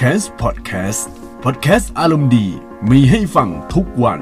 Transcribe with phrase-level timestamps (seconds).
[0.00, 1.08] c a s พอดแคสต์
[1.44, 2.46] พอดแคสต์อารมณ์ดี
[2.90, 4.20] มีให้ฟังทุกวัน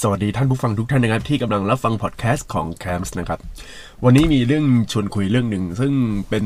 [0.00, 3.38] สวัสดีท่านผู้ฟังทุกท่านนะครับ ที่กำลังรับฟังพอดแคสต์ของ c a m s นะครับ
[4.04, 5.92] วันนี้มีเรื่องชวนคุยเรื่องหนึ่ง ซึ่ง
[6.28, 6.44] เป็น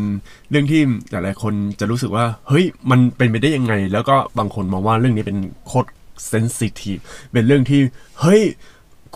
[0.51, 5.89] เรื่องที่หลายๆคนจะรู้สึกว่า เฮ้ย มันเป็นไปได้ยังไง แล้วก็บางคนมองว่าเรื่องนี้เป็นโคตร
[6.29, 6.99] เซนซิทีฟ
[7.33, 7.81] เป็นเรื่องที่
[8.21, 8.43] เฮ้ย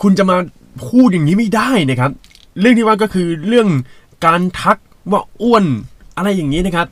[0.01, 0.37] คุณจะมา
[0.87, 2.11] พูดอย่างนี้ไม่ได้นะครับ
[2.59, 3.67] เรื่องที่ว่าก็คือเรื่อง
[4.25, 4.77] การทัก
[5.11, 5.65] ว่าอ้วน
[6.17, 6.87] อะไรอย่างนี้นะครับ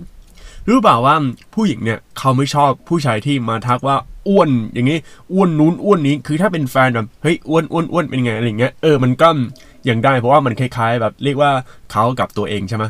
[0.69, 1.15] รู้เปล่าว่า
[1.53, 4.99] ผู้หญิงเนี่ยเขาไม่ชอบผู้ชายที่มาทักว่าอ้วนอย่างนี้
[5.33, 9.29] อ้วนนู้นอ้วนนี้คือถ้าเป็นแฟนแบบเฮ้ยอ้วนอ้วนอ้วนเป็นไงอะไรอย่างเงี้ยเออมันก็
[9.89, 11.51] ยังได้เพราะว่ามันคล้ายๆ แบบเรียกว่า
[11.91, 12.83] เขากับตัวเองใช่ไหม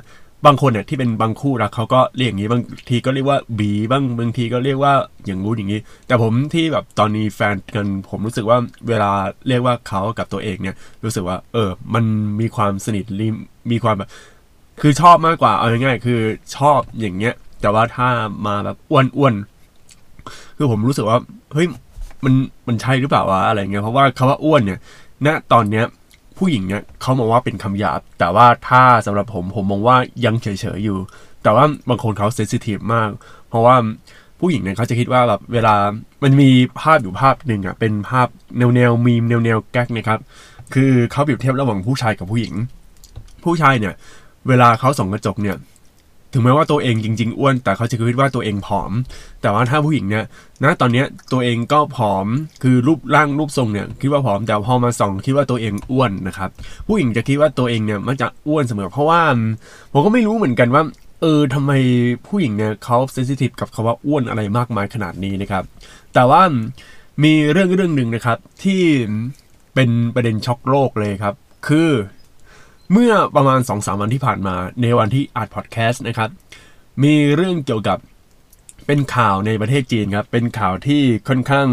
[0.45, 4.93] บางคนเนี่ยที่เป็นบางคู่รักเขาก็เรียกอย่างนี้บางทีก็เรียกว่าบีบ้างบางทีก็เรียกว่า
[5.25, 9.11] อย่างงู้นอย่างนี้ แต่ผมที่แบบตอนนี้แฟนกันผมรู้สึกว่าเวลา
[9.47, 12.03] เรียกว่าเขากับตัวเองเนี่ย รู้สึกว่า เออ มัน
[12.39, 13.05] มีความสนิท
[13.71, 14.09] มีความแบบ
[14.81, 16.19] คือชอบมากกว่าเอาง่ายๆคือ
[16.57, 18.07] ชอบอย่างเงี้ย แต่ว่าถ้า
[18.47, 21.17] มาแบบอ้วนๆคือผมรู้สึกว่า
[21.53, 21.67] เฮ้ย
[22.23, 22.33] มัน
[22.67, 24.79] มันใช่หรือเปล่าวะอะไรเงี้ยเพราะว่าคาว่าอ้วนเนี่ย
[25.25, 25.85] ณตอนเนี้ย
[26.37, 30.97] ผู้หญิงเนี่ยเขามองว่าเป็นคำหยาบ แต่ว่าถ้าสำหรับผมผมมองว่ายังเฉยๆอยู่
[31.43, 33.09] แต่ว่าบางคนเขาเซนซิทีฟมาก
[33.49, 33.75] เพราะว่า
[34.39, 35.75] ผู้หญิงเนี่ยเขาจะคิดว่าแบบเวลา
[36.23, 36.49] มันมี
[36.79, 38.27] ภาพอยู่ภาพหนึ่งอะเป็นภาพ
[38.57, 40.19] แนวแนวมีมแนวแนวแก๊กนะครับ
[40.73, 42.53] คือเขาเปรียบเทียบระหว่างผู้ชายกับผู้หญิง
[43.43, 43.93] ผู้ชายเนี่ย
[44.47, 45.57] เวลาเขาส่องกระจกเนี่ย
[46.33, 48.91] ถึงแม้ว่าตัวเองจริง ๆ อ้วน แต่เขาจะคิดว่าตัวเองผอม
[49.41, 50.25] แต่ว่าถ้าผู้หญิงเนี่ย
[50.63, 52.25] นะตอนนี้ตัวเองก็ผอม
[52.63, 56.49] คือรูปร่างรูปทรงเนี่ยคิดว่าผอมแต่พอมาส่องคิดว่าตัวเองอ้วนนะครับ
[56.87, 59.21] ผู้หญิงจะคิดว่าตัวเองเนี่ยมันจะอ้วนเสมอเพราะว่า
[59.93, 60.83] ผมก็ไม่รู้เหมือนกันว่า
[61.21, 61.71] เออทำไม
[62.27, 65.63] ผู้หญิงเนี่ยเขาเซนซิทีฟกับคาว่าอ้วนอะไรมากมายขนาดนี้นะครับ
[66.13, 66.41] แต่ว่า
[67.23, 68.81] มีเรื่องเรื่องหนึ่งนะครับที่
[69.75, 71.35] เป็นประเด็นช็อกโลกเลยครับ
[71.67, 71.89] คือ
[72.91, 76.29] เมื่อประมาณ2อสาวันที่ผ่านมาในวันที่อัดพอดแคสต์นะครับ
[77.03, 77.97] มีเรื่องเกี่ยวกับ
[78.87, 81.67] เป็นข่าวในประเทศจีนครับ เป็นข่าวที่ค่อนข้าง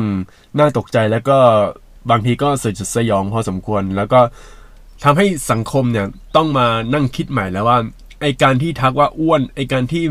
[0.58, 1.38] น่าตกใจแล้วก็
[2.10, 4.20] บางทีก็สยดสยองพอสมควร แล้วก็
[5.04, 7.78] ทำให้สังคมเนี่ยต้องมานั่งคิดใหม่แล้วว่า
[8.20, 10.04] ไอการที่ทักว่าอ้วน ไอการที่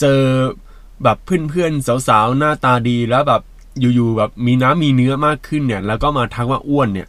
[0.00, 0.20] เจอ
[1.02, 3.42] แบบเพื่อนๆสาวๆหน้าตาดีแล้วแบบ
[3.80, 7.08] อยู่ๆแบบมีน้ำมีเนื้อมากขึ้นเนี่ย แล้วก็มาทักว่าอ้วนเนี่ย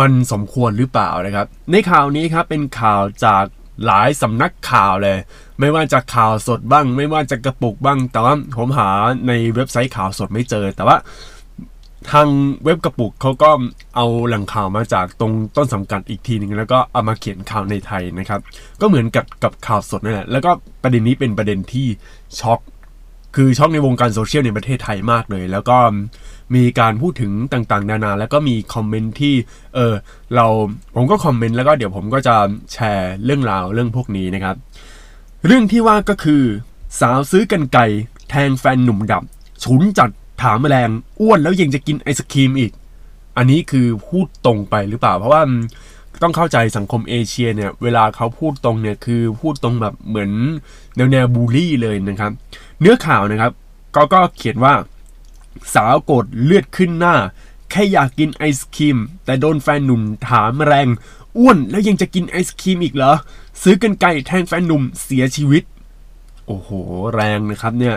[0.00, 3.44] มันสมควรหรือเปล่านะครับ ในข่าวนี้ครับเป็นข่าวจาก
[3.86, 5.18] หลายสำนักข่าวเลย
[5.60, 8.88] ไม่ว่าจะข่าวสดบ้าง ไม่ว่าจะกระปุกบ้าง แต่ว่าผมหา
[9.28, 10.96] ในเว็บไซต์ข่าวสดไม่เจอ แต่ว่า
[12.10, 12.28] ทาง
[12.64, 13.50] เว็บกระปุกเขาก็
[13.96, 18.40] เอาแหล่งข่าวมาจากตรงต้นสังกัดอีกทีหนึ่งแล้วก็เอามาเขียนข่าวในไทยนะครับ
[18.80, 20.50] ก็เหมือนกับกับข่าวสดนั่นแหละแล้วก็
[20.82, 21.86] ประเด็นนี้เป็นประเด็นที่
[22.40, 22.60] ช็อก
[23.36, 25.76] คือช็อกในวงการโซเชียลในประเทศไทยมากเลย แล้วก็
[26.54, 29.34] มีการพูดถึงต่างๆ นานา แล้วก็มีคอมเมนต์ที่
[29.74, 29.94] เออ
[30.34, 30.46] เรา
[30.94, 32.36] ผมก็คอมเมนต์แล้วก็เดี๋ยวผมก็จะ
[32.72, 34.56] แชร์เรื่องราวเรื่องพวกนี้นะครับ
[35.46, 36.42] เรื่องที่ว่าก็คือ
[37.00, 37.86] สาวซื้อกันไก่
[38.30, 39.22] แทงแฟนหนุ่มดับ
[39.62, 40.10] ฉุนจัด
[40.42, 42.72] ถามแมลงอ้วนแล้วยังจะกินไอศครีมอีก
[43.36, 45.42] อันนี้คือพูดตรงไปหรือเปล่า เพราะว่า
[46.22, 50.30] ต้องเข้าใจสังคมเอเชียเนี่ยเวลาเขาพูดตรงเนี่ยคือพูดตรงแบบเหมือน
[50.96, 52.32] แนวแนวบูลลี่เลยนะครับ
[52.80, 53.52] เนื้อข่าวนะครับ
[53.94, 54.72] ก็ก็เขียนว่า
[55.74, 57.16] สาวโกรธเลือดขึ้นหน้า
[57.70, 60.88] แค่อยากกินไอศครีม แต่โดนแฟนหนุ่มถามแรง
[61.38, 63.12] อ้วนแล้วยังจะกินไอศครีมอีกเหรอ
[63.62, 65.62] ซื้อกันไก่แทงแฟนหนุ่มเสียชีวิต
[66.46, 66.70] โอ้โห
[67.14, 67.96] แรงนะครับเนี่ย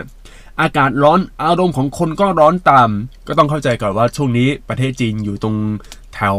[0.60, 2.90] อากาศร้อนอารมณ์ของคนก็ร้อนตาม
[3.26, 5.56] ก็ต้องเข้าใจก่อนว่าช่วงนี้ประเทศจีนอยู่ตรง
[6.14, 6.36] แถว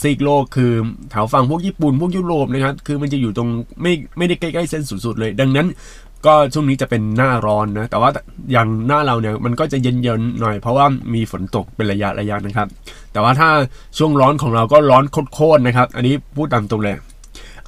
[0.00, 0.72] ซีกโลกคือ
[1.10, 3.48] แถวฝั่งพวกญี่ปุ่นพวกยุโรปนะครับ คือมันจะอยู่ตรง
[3.82, 5.66] ไม่ไม่ได้ใกล้ๆเส้นสุดๆเลย ดังนั้น
[6.26, 8.10] ก็ช่วงนี้จะเป็นหน้าร้อนนะ แต่ว่า
[8.52, 12.68] อย่างหน้าเราเนี่ยมันก็จะเย็นๆหน่อย เพราะว่ามีฝนตกเป็นระยะระยะนะครับ
[13.12, 13.48] แต่ว่าถ้า
[13.98, 16.96] ช่วงร้อนของเราก็ร้อนโคตรๆนะครับ อันนี้พูดตามตรงเลย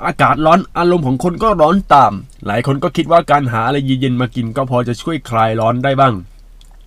[0.07, 2.13] อากาศร้อนอารมณ์ของคนก็ร้อนตาม
[2.47, 6.15] หลายคนก็คิดว่าการหาอะไรเย็นๆมากินก็พอจะช่วยคลายร้อนได้บ้าง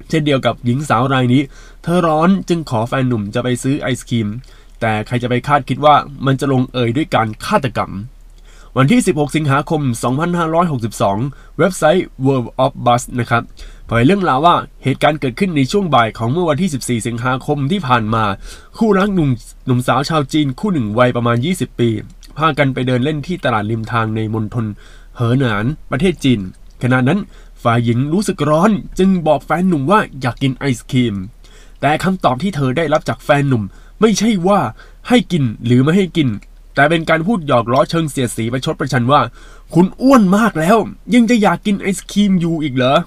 [0.09, 1.41] เช่นเดียวกับหญิงสาวรายนี้
[1.83, 4.27] เธอร้อนจึงขอแฟนหนุ่มจะไปซื้อไอศครีม
[4.81, 5.95] แต่ใครจะไปคาดคิดว่า
[6.25, 7.91] มันจะลงเอยด้วยการฆาตกรรม
[8.79, 9.81] วันที่ 16 สิงหาคม
[10.49, 13.43] 2562 เว็บไซต์ World of Bus นะครับ
[13.87, 18.23] เผยเรื่องราวว่าเหตุการณ์เกิดขึ้นในช่วงบ่ายของเมื่อวันที่ 14 สิงหาคมที่ผ่านมา
[18.77, 19.29] คู่รักหนุ่ม
[19.65, 21.89] หนุ่มสาวชาวจีนคู่หนึ่งวัยประมาณ 20 ปี
[22.37, 24.65] พากันไปเดินเล่นที่ตลาดริมทางในมณฑล
[25.15, 26.39] เหอหนาน ประเทศจีน
[26.83, 27.19] ขณะนั้น
[27.63, 31.15] ฝ่ายหญิงรู้สึกร้อน จึงบอกแฟนหนุ่มว่าอยากกินไอศครีม
[31.81, 33.63] แต่คำตอบที่เธอได้รับจากแฟนหนุ่ม
[34.01, 34.59] ไม่ใช่ว่า
[35.09, 36.29] ให้กินหรือไม่ให้กิน
[36.77, 39.21] แต่เป็นการพูดหยอกล้อเชิงเสียดสีประชดประชันว่า
[39.73, 40.77] คุณอ้วนมากแล้ว
[41.13, 42.97] ยังจะอยากกินไอศครีมอยู่อีกเหรอ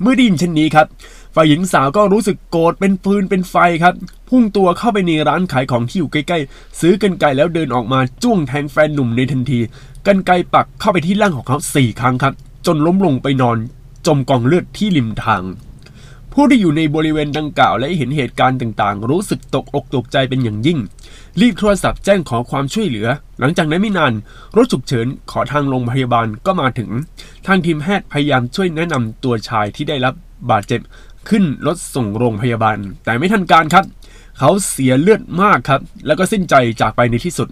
[0.00, 0.86] เมื่อได้ยินเช่นนี้ครับ
[1.34, 3.94] ฝ่ายหญิงสาวก็รู้สึกโกรธเป็นฟืนเป็นไฟครับ
[4.28, 9.60] พุ่งตัวเข้าไปในร้านขายของที่อยู่ใกล้ๆ ซื้อกันไกลแล้วเดินออกมาจ้วงแทงแฟนหนุ่มในทันที
[10.06, 12.34] กันไกปักเข้าไปที่ร่างของเขาสี่ครั้งครับ
[12.66, 13.58] จนล้มลงไปนอน
[14.06, 15.42] จมกองเลือดที่ริมทาง
[16.32, 20.78] ผู้ที่อยู่ในบริเวณดังกล่าวและเห็นเหตุการณ์ต่างๆ รู้สึกตกอกตกใจเป็นอย่างยิ่ง
[21.40, 23.08] รีบโทรศัพท์แจ้งขอความช่วยเหลือ
[23.40, 24.12] หลังจากนั้นไม่นาน
[24.56, 26.90] รถฉุกเฉินขอทางโรงพยาบาลก็มาถึง
[27.46, 30.14] ทางทีมแพทย์พยายามช่วยแนะนำตัวชายที่ได้รับ
[30.50, 30.80] บาดเจ็บ
[31.28, 33.84] ขึ้นรถส่งโรงพยาบาล แต่ไม่ทันการครับ
[34.38, 37.48] เขาเสียเลือดมากครับ แล้วก็สิ้นใจจากไปในที่สุด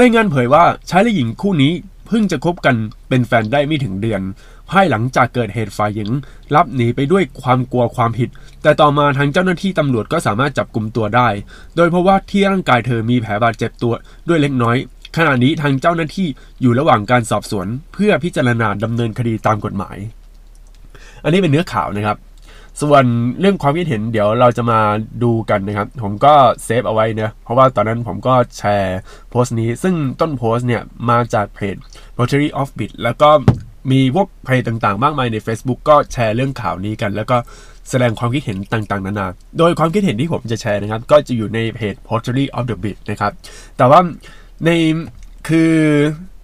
[0.00, 1.72] รายงานเผยว่าชายและหญิงคู่นี้
[2.06, 2.76] เพิ่งจะคบกัน
[3.08, 4.20] เป็นแฟนได้ไม่ถึงเดือน
[4.70, 6.10] ภายหลังจากเกิดเหตุฝ่ายหญิง
[6.54, 8.28] รับหนีไปด้วยความกลัวความผิด
[8.62, 11.28] แต่ต่อมาทางเจ้าหน้าที่ตำรวจก็สามารถจับกลุ่มตัวได้
[11.76, 13.94] โดยเพราะว่าที่ร่างกายเธอมีแผลบาดเจ็บตัว
[14.28, 14.76] ด้วยเล็กน้อย
[15.16, 16.28] ขณะนี้ทางเจ้าหน้าที่
[16.60, 19.96] อยู่ระหว่างการสอบสวน เพื่อพิจารณาดำเนินคดีตามกฎหมาย
[21.24, 22.18] อันนี้เป็นเนื้อข่าวนะครับ
[22.82, 23.04] ส่วน
[23.40, 24.80] เรื่องความคิดเห็นเดี๋ยวเราจะมา
[25.22, 26.34] ดูกันนะครับ ผมก็
[26.64, 28.98] เซฟเอาไว้เนะเพราะว่าตอนนั้นผมก็แชร์
[29.30, 31.76] โพสต์นี้ ซึ่งต้นโพสต์เนี่ย มาจากเพจ
[32.18, 33.30] Rotary of Bit แล้วก็
[33.90, 37.36] มีพวกเพจต่างๆ มากมายใน Facebook ก็แชร์เรื่องข่าวนี้กัน แล้วก็
[37.90, 39.26] แสดงความคิดเห็นต่างๆ นานา
[39.58, 43.32] โดยความคิดเห็นที่ผมจะแชร์นะครับ ก็จะอยู่ในเพจ Pottery of the Bit นะครับ
[43.76, 44.00] แต่ว่า
[44.64, 44.70] ใน
[45.48, 45.72] คือ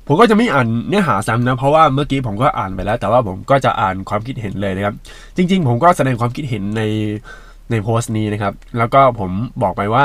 [0.06, 4.94] ผมก็จะไม่อ่านเนื้อหาซ้ำนะ เพราะว่าเมื่อกี้ผมก็อ่านไปแล้ว แต่ว่าผมก็จะอ่านความคิดเห็นเลยนะครับ
[5.36, 6.82] จริง ๆ ผมก็แสดงความคิดเห็นใน
[7.70, 9.30] ในโพสต์นี้นะครับ แล้วก็ผม
[9.62, 10.04] บอกไปว่า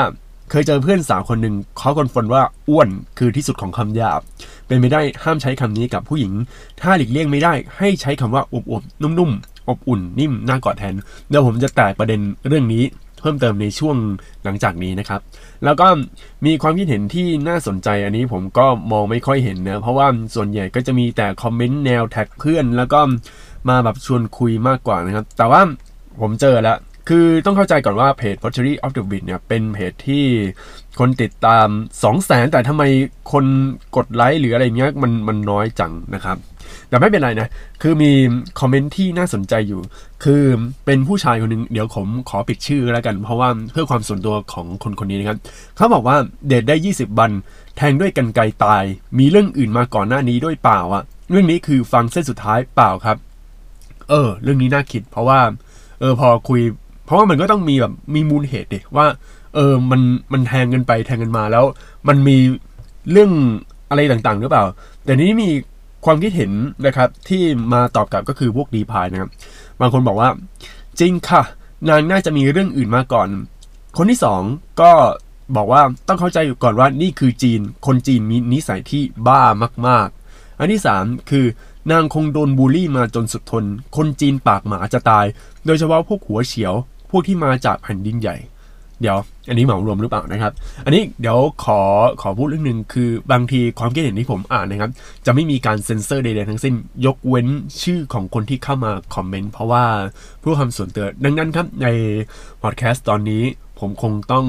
[0.50, 2.88] เคยเจอเพื่อนสาวคนหนึ่งเขาคอนฟนว่าอ้วน
[3.18, 4.20] คือที่สุดของคำหยาบ
[4.66, 6.32] เป็นไม่ได้ห้ามใช้คำนี้กับผู้หญิง
[6.80, 10.94] ถ้าหลีกเลี่ยงไม่ได้ให้ใช้คำว่าอบอบนุ่มๆอบอุ่นนิ่มน่ากอดแทน
[11.28, 12.84] เดี๋ยวผมจะแตกประเด็นเรื่องนี้
[13.20, 13.96] เพิ่มเติมในช่วง
[14.44, 15.20] หลังจากนี้นะครับ
[15.64, 15.86] แล้วก็
[16.46, 23.00] มีความคิดเห็นที่น่าสนใจอันนี้ผมก็มองไม่ค่อยเห็นนะเพราะว่าส่วนใหญ่ก็จะมีแต่คอมเมนต์แนวแท็กเพื่อน แล้วก็
[23.68, 25.60] มาแบบชวนคุยมากกว่านะครับ แต่ว่า
[26.20, 30.24] ผมเจอแล้ว คือต้องเข้าใจก่อนว่าเพจ Pottery of the Bit เนี่ยเป็นเพจที่
[30.98, 31.66] คนติดตาม
[32.02, 32.82] 2 0 0แสนแต่ทำไม
[33.32, 33.44] คน
[33.96, 36.36] กดไลค์หรืออะไรเงี้ยมันมันน้อยจังนะครับ
[36.88, 37.48] แต่ไม่เป็นไรนะ
[37.82, 38.12] คือมี
[38.60, 39.80] คอมเมนต์ที่น่าสนใจอยู่
[40.24, 40.42] คือ
[40.84, 45.38] เป็นผู้ชายคนหนึ่งเดี๋ยวผมขอปิดชื่อแล้วกัน เพราะว่าเพื่อความส่วนตัวของคนคนนี้นะครับ
[45.76, 46.16] เขาบอกว่า
[46.46, 47.30] เดทได้ 20 วัน
[47.76, 48.84] แทงด้วยกันไกตาย
[49.18, 53.16] มีเรื่องอื่นมาก่อนหน้านี้ด้วยเปล่าอะเรื่องนี้คือฟังเส้นสุดท้ายเปล่าครับ
[54.10, 55.40] เออ เรื่องนี้น่าคิด เพราะว่า
[56.00, 56.60] เออพอคุย
[57.06, 59.06] เพราะว่ามันก็ต้องมีแบบมีมูลเหตุดิว่า
[59.54, 60.00] เออมัน
[60.32, 61.64] มันแทงกันไปแทงกันมาแล้ว
[62.08, 62.36] มันมี
[63.10, 63.30] เรื่อง
[63.90, 64.64] อะไรต่างๆ หรือเปล่า
[65.04, 65.50] แต่นี้มี
[66.04, 66.52] ความคิดเห็น
[66.86, 67.42] นะครับที่
[67.72, 69.30] มาตอบกลับก็คือพวกดีพายนะครับ
[69.80, 70.28] บางคนบอกว่า
[71.00, 71.42] จริงค่ะ
[71.88, 73.28] นางน่าจะมีเรื่องอื่นมาก่อน
[73.96, 74.42] คนที่สอง
[74.80, 74.92] ก็
[75.56, 79.42] บอกว่าต้องเข้าใจอยู่ก่อนว่านี่คือจีน คนจีนมีนิสัยที่บ้า
[79.86, 81.44] มาก ๆ อันที่สามคือ
[81.90, 83.64] นางคงโดนบูลลี่มาจนสุดทน
[83.96, 85.24] คนจีนปากหมาจะตาย
[85.66, 86.74] โดยเฉพาะพวกหัวเฉียว
[87.16, 88.38] วกที่มาจากแผ่นดินใหญ่
[89.02, 89.18] เดี๋ยว
[89.48, 90.52] อันนี้เหมารวมหรือเปล่านะครับ
[90.84, 91.80] อันนี้เดี๋ยวขอ
[92.22, 94.90] ขอพูดเรื่องหนึ่งคือบางทีความคิดเห็นที่ผมอ่านนะครับ
[95.26, 96.74] จะไม่มีการเซ็นเซอร์ใดๆทั้งสิ้น
[97.06, 97.46] ยกเว้น
[97.82, 99.84] ชื่อของคนที่เข้ามาคอมเมนต์เพราะว่า
[100.40, 101.86] เพื่อความส่วนตัวดังนั้นครับใน
[102.62, 103.42] พอดแคสต์ตอนนี้
[103.80, 104.46] ผมคงต้อง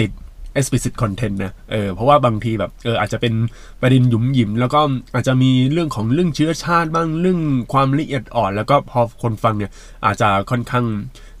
[0.00, 0.10] ติด
[0.58, 3.34] explicit content นะ เออ เพราะว่าบางทีแบบ เออ อาจจะเป็น
[3.80, 4.80] ประเด็นหยุมหยิม แล้วก็
[5.14, 7.40] อาจจะมีเรื่องของเรื่องเชื้อชาติบ้าง เรื่อง
[7.72, 9.70] ความละเอียดอ่อน แล้วก็พอคนฟังเนี่ย
[10.06, 10.86] อาจจะค่อนข้าง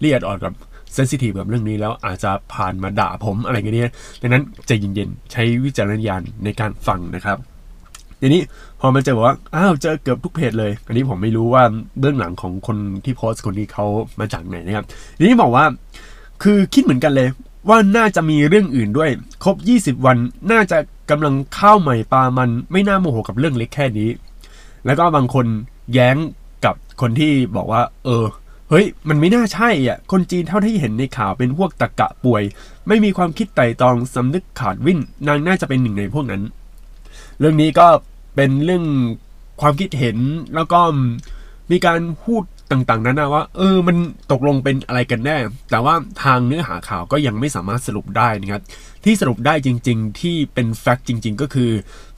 [0.02, 0.52] ละเอียดอ่อนกับ
[0.94, 3.92] เซนซิทีฟกับเรื่องนี้แล้วอาจจะผ่านมาด่าผมอะไรเงี้ยเนี่ย
[4.22, 7.38] ดังนั้นใจเย็นๆ ใช้วิจารณญาณในการฟังนะครับ
[8.20, 8.42] ทีนี้
[8.80, 11.62] พอมาเจอบอกว่า อ้าว เจอเกือบทุกเพจเลย อันนี้ผมไม่รู้ว่า
[12.00, 13.86] เบื้องหลังของคนที่โพสต์คนนี้เขา
[14.20, 14.86] มาจากไหนนะครับ
[15.18, 15.64] ทีนี้บอกว่า
[16.42, 17.28] คือคิดเหมือนกันเลย
[17.68, 19.10] ว่าน่าจะมีเรื่องอื่นด้วย
[19.44, 19.56] ครบ
[19.98, 20.16] 20 วัน
[20.52, 20.78] น่าจะ
[21.10, 24.10] กำลังข้าวใหม่ปลามันไม่น่าโมโหกับเรื่องเล็กแค่นี้
[24.86, 25.46] แล้วก็บางคน
[25.92, 26.16] แย้ง
[26.64, 28.24] กับคนที่บอกว่า เออ
[28.70, 32.42] เฮ้ย มันไม่น่าใช่อะ คนจีนเท่าที่เห็นในข่าวเป็นพวกตะกะป่วย
[32.88, 36.42] ไม่มีความคิดไต่ตองสำนึกขาดวิ่นนางน่าจะเป็นหนึ่งในพวกนั้น
[37.38, 37.86] เรื่องนี้ก็
[38.36, 38.84] เป็นเรื่อง
[39.60, 40.16] ความคิดเห็น
[40.54, 40.80] แล้วก็
[41.70, 43.96] มีการพูดต่างๆนั้นนะว่า เออมัน
[44.32, 45.36] ตกลงเป็นอะไรกันแน่
[45.70, 48.62] แต่ว่าทางเนื้อหาข่าวก็ยังไม่สามารถสรุปได้นะครับ
[49.04, 51.70] ที่สรุปได้จริง ๆ ที่เป็น fact จริง ๆ ก็คือ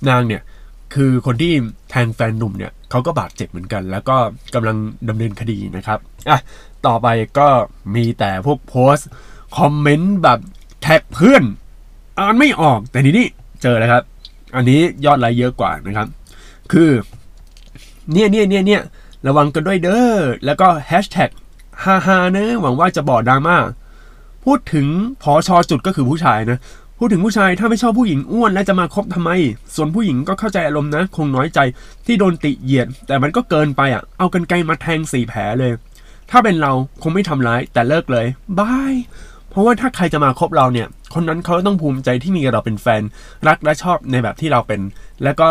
[0.08, 0.42] นางเนี่ย
[0.94, 1.52] คือคนที่
[1.90, 4.16] แทงแฟนหนุ่มเนี่ย เขาก็บาดเจ็บเหมือนกัน แล้วก็
[4.54, 4.76] กำลัง
[5.08, 6.38] ดำเนินคดีนะครับอะ
[6.86, 7.06] ต่อไป
[7.38, 7.48] ก็
[7.94, 9.08] มีแต่พวกโพสต์
[9.58, 10.38] คอมเมนต์แบบ
[10.82, 11.44] แท็กเพื่อน
[12.18, 13.26] อ่านไม่ออกแต่ทีนี้
[13.62, 14.02] เจอแล้วครับ
[14.56, 16.08] อันนี้ยอดไลค์เยอะกว่านะครับ
[16.72, 16.90] คือ
[18.12, 18.82] เนี่ยเนี่ยเนี่ยเนี่ย
[19.26, 21.30] ระวังกันด้วยเด้อแล้วก็แฮชแท็ก
[21.82, 23.56] ฮาฮาเนอะหวังว่าจะบอกดราม่า
[24.44, 24.86] พูดถึง
[25.22, 26.58] พอชอจุดก็คือผู้ชายนะ
[26.98, 29.30] พูดถึงผู้ชายถ้าไม่ชอบผู้หญิงอ้วนแล้วจะมาคบทำไม
[29.74, 31.58] ส่วนผู้หญิงก็เข้าใจอารมณ์นะ คงน้อยใจ
[32.06, 35.72] ที่โดนติเหยียด แต่มันก็เกินไปอะ เอากันไกลมาแทงสี่แผลเลย
[36.30, 36.72] ถ้าเป็นเรา
[37.02, 38.26] คงไม่ทำร้ายแต่เลิกเลย
[38.58, 38.94] บาย
[39.50, 43.02] เพราะว่าถ้าใครจะมาคบเราเนี่ย คนนั้นเขาต้องภูมิใจที่มีเราเป็นแฟน
[43.48, 44.80] รักและชอบในแบบที่เราเป็น
[45.24, 45.48] แล้วก็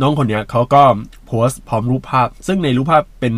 [0.00, 0.82] น้องคนเนี้ยเขาก็
[1.26, 3.34] โพสต์พร้อมรูปภาพ ซึ่งในรูปภาพเป็น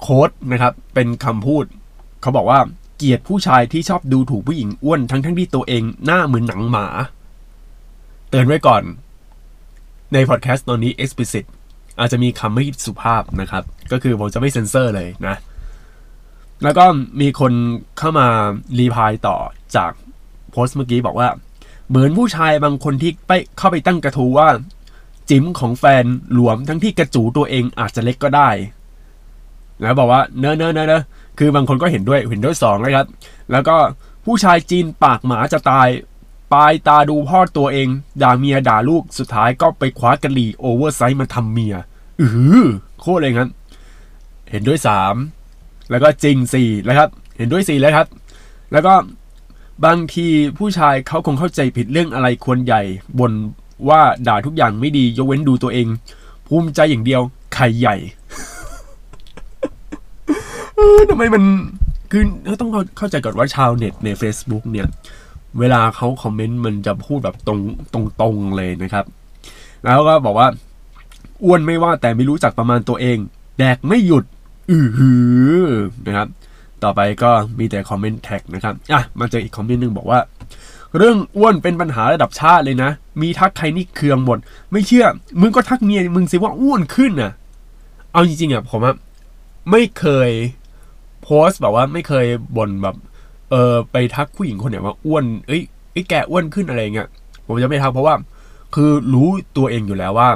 [0.00, 1.64] โค้ดนะครับ เป็นคำพูด
[2.22, 2.60] เขาบอกว่า
[3.04, 6.86] กียดผู้ชายที่ชอบดูถูกผู้หญิงอ้วนทั้งทั้งที่ตัวเองหน้าเหมือนหนังหมา
[8.28, 8.82] เตือนไว้ก่อน
[10.12, 11.44] ในพอดแคสต์ตอนนี้ explicit
[11.98, 15.36] อาจจะมีคำไม่สุภาพนะครับ ก็คือผมจะไม่เซ็นเซอร์เลยนะ
[16.62, 16.84] แล้วก็
[17.20, 17.52] มีคน
[17.98, 18.26] เข้ามา
[18.78, 19.36] reply ต่อ
[19.76, 19.92] จาก
[20.50, 21.28] โพสต์เมื่อกี้บอกว่า
[21.88, 24.48] เหมือนผู้ชายบางคนที่ไปเข้าไปตั้งกระทู้ว่า
[25.30, 28.50] จิ๋มของแฟนหลวมทั้งที่กระจู๋ตัวเองอาจจะเล็กก็ได้
[29.80, 31.02] แล้วบอกว่าเนอเนอะเนอะเนอะ
[31.38, 33.06] คือบางคนก็เห็นด้วยเห็นด้วยสองนะครับ
[33.52, 33.76] แล้วก็
[34.24, 35.88] ผู้ชายจีนปากหมาจะตาย
[36.52, 37.88] ปลายตาดูพ่อตัวเอง
[38.22, 41.74] ด่าเมียด่าลูกสุดท้ายก็ไปคว้ากะหรี่ oversize มาทำเมีย
[42.20, 42.26] อื
[42.64, 42.66] อ
[43.00, 43.48] โคตรเลยครับ
[44.50, 45.14] เห็นด้วยสาม
[45.90, 48.06] แล้วก็จริงสี่แล้วครับเห็นด้วยสี่แล้วครับ
[48.72, 48.94] แล้วก็
[49.84, 50.26] บางที
[50.58, 52.82] ผู้ชายเขาคงเข้าใจผิดเรื่องอะไรควรใหญ่
[53.18, 53.32] บน
[53.88, 55.86] ว่าด่าทุกอย่างไม่ดียกเว้นดูตัวเอง
[56.46, 57.22] ภูมิใจอย่างเดียว
[57.54, 57.96] ไข่ใหญ่
[60.76, 61.42] เออทำไมมัน
[62.10, 62.22] คือ
[62.60, 64.86] ต้องเข้าใจก่อนว่าชาวเน็ตใน Facebook เนี่ย
[65.60, 67.60] เวลาเขาคอมเมนต์มันจะพูดแบบตรง
[67.92, 69.04] ตรงตรงเลยนะครับ
[69.84, 70.48] แล้วก็บอกว่า
[71.44, 73.16] อ้วนไม่ว่าแต่ไม่รู้จักประมาณตัวเอง
[73.58, 74.24] แดกไม่หยุด
[74.70, 75.10] อือหื
[75.60, 75.64] อ
[76.06, 76.28] นะครับ
[76.84, 80.20] ต่อไปก็มีแต่คอมเมนต์แท็กนะครับอะมาเจออีกคอมเมนต์หนึ่งบอกว่า
[80.96, 82.90] เรื่องอ้วนเป็นปัญหาระดับชาติเลยนะ
[83.22, 84.38] มีทักใครนี่เคืองหมด
[84.72, 85.06] ไม่เชื่อ
[85.40, 87.32] มึงก็ทักเมียมึงสิว่าอ้วนขึ้นน่ะ
[88.12, 88.96] เอาจริงๆอะผมอะ
[89.70, 90.30] ไม่เคย
[91.24, 92.26] โพสต์แบบว่าไม่เคย
[92.56, 92.96] บ่นแบบ
[93.50, 95.62] เออไปทักผู้หญิงคนไหนว่าอ้วนเอ้ย
[95.92, 97.08] ไอ้ยแกอ้วนขึ้นอะไรเงี้ย
[97.46, 98.14] ผมจะไม่ทักเพราะว่า
[98.74, 100.28] คือรู้ตัวเองอยู่แล้วว่า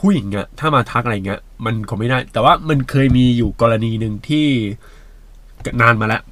[0.00, 4.46] ผู้หญิงอะถ้ามาทักอะไรเงี้ย มันคงไม่ได้ แต่ว่ามันเคยมีอยู่กรณีหนึ่งที่
[5.80, 6.22] นานมาแล้ว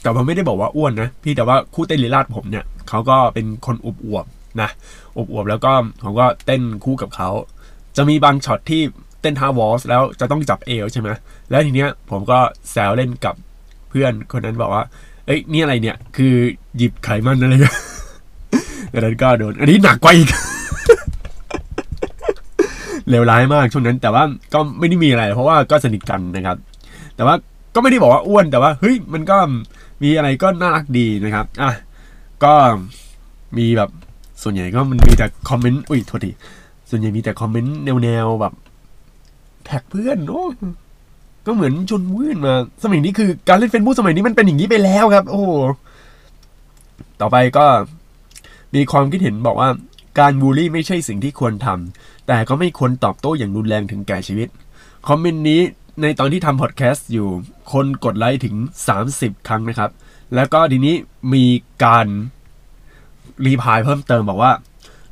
[0.00, 4.26] แต่ผมไม่ได้บอกว่าอ้วนนะพี่แต่ว่าคู่เต้นลีลาศผมเนี่ยเขาก็เป็นคนอวบ
[4.60, 4.70] นะ
[5.16, 5.72] อวบแล้วก็
[6.02, 7.30] ผมก็เต้นคู่กับเขา
[7.96, 8.82] จะมีบางช็อตที่
[9.20, 11.08] เต้นท่าวอลซ์แล้วจะต้องจับเอวใช่ไหม
[11.50, 12.38] แล้วทีเนี้ยผมก็
[12.70, 13.34] แซวเล่นกับ
[13.88, 14.82] เพื่อนคนนั้นบอกว่า
[15.26, 16.34] เอ้ยนี่อะไรเนี่ย คือ
[16.76, 17.78] หยิบไขมันอะไรเงี้ย
[18.92, 20.28] ดังนั้นก็โดน อันนี้หนักกว่าอีก
[23.10, 24.22] เลวร้ายมากช่วงนั้น แต่ว่า
[24.54, 26.56] ก็ไม่ได้มีอะไร เพราะว่าก็สนิทกันนะครับ
[27.16, 27.34] แต่ว่า
[27.74, 29.36] ก็ไม่ได้บอกว่าอ้วนแต่ว่าเฮ้ยมันก็
[30.02, 31.70] มีอะไรก็น่ารักดีนะครับอะ
[32.44, 32.52] ก็
[33.58, 33.90] มีแบบ
[34.42, 36.30] ส่วนใหญ่ก็มันมีแต่คอมเมนต์อุ้ยโทษที
[36.90, 38.54] ส่วนใหญ่มีแต่คอมเมนต์แนวๆแบบ
[39.68, 40.44] แท็กเพื่อนโอ้
[41.46, 45.42] ก็เหมือนชนวื่นมา สมัยนี้คือการเล่นเฟซบุ๊กสมัยนี้มันเป็นอย่างนี้ไปแล้วครับ โอ้
[47.20, 47.66] ต่อไปก็
[48.74, 49.68] มีความคิดเห็นบอกว่า
[50.20, 54.48] การบูลลี่ไม่ใช่สิ่งที่ควรทำแต่ก็ไม่ควรตอบโต้อย่างรุนแรงถึงแก่ชีวิต
[55.08, 55.60] คอมเมนต์นี้
[56.02, 57.28] ในตอนที่ทำพอดแคสต์อยู่
[57.72, 58.54] คนกดไลค์ถึง
[59.02, 59.90] 30 ครั้งนะครับ
[60.34, 60.94] แล้วก็ทีนี้
[61.34, 61.44] มี
[61.84, 62.06] การ
[63.44, 64.52] reply เพิ่มเติมบอกว่า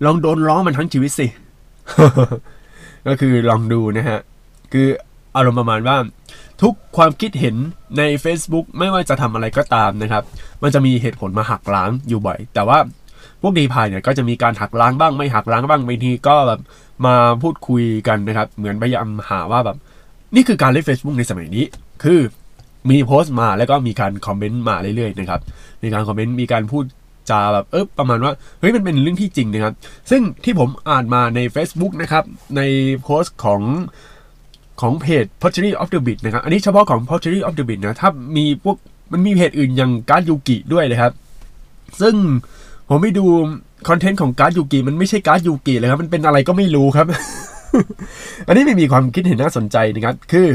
[0.05, 1.27] ลองโดนล้อมันทั้งชีวิตสิ
[3.07, 4.21] ก็คือลองดูนะฮะ
[4.73, 4.89] คือ
[5.37, 5.97] อารมณ์ประมาณว่า
[6.63, 7.57] ทุกความคิดเห็น
[7.99, 10.23] ใน Facebook ไม่ว่าจะทำอะไรก็ตามนะครับ
[10.63, 12.79] มันจะมีเหตุผลมาหักล้างอยู่บ่อย แต่ว่า
[13.43, 16.61] พวกดีพายเนี่ยก็จะมีการหักล้างบ้างไม่หักล้างบ้างบางทีก็แบบ
[17.07, 19.77] มาพูดคุยกันนะครับ เหมือนพยายามหาว่าแบบ
[20.35, 21.65] นี่คือการเล่น Facebook ในสมัยนี้
[22.05, 22.21] คือ
[22.91, 25.41] มีโพสต์มาแล้วก็มีการคอมเมนต์มาเรื่อยๆนะครับ
[25.83, 26.85] มีการคอมเมนต์มีการพูด
[27.31, 29.75] จาแบบเออประมาณว่าเฮ้ยมันเป็นเรื่องที่จริงนะครับ
[30.11, 32.25] ซึ่งที่ผมอ่านมาใน Facebook นะครับ
[32.57, 32.63] ใน
[33.03, 33.61] โพสต์ของ
[34.81, 38.77] ของเพจ Poetry of Bitch นะครับ อันนี้เฉพาะของ Poetry of Bitch นะ ถ้ามีพวก
[39.13, 41.13] มันมีเพจอื่นอย่างการ์ดยูกิด้วยนะครับ
[42.01, 42.15] ซึ่ง
[42.89, 43.27] ผมไปดู
[43.89, 47.07] คอนเทนต์ของการ์ดยูกิมันไม่ใช่การ์ดยูกิเลยครับ มันเป็นอะไรก็ไม่รู้ครับ
[48.47, 50.47] อันนี้ไม่มีความคิดเห็นน่าสนใจนะครับ คือ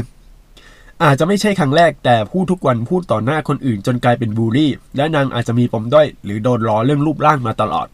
[1.02, 7.86] อาจจะไม่ใช่ครั้งแรกแต่พูดทุกวันพูดต่อหน้าคนอื่น จนกลายเป็นบูลลี่ และนางอาจจะมีปมด้อยหรือโดนล้อเรื่องรูปร่างมาตลอด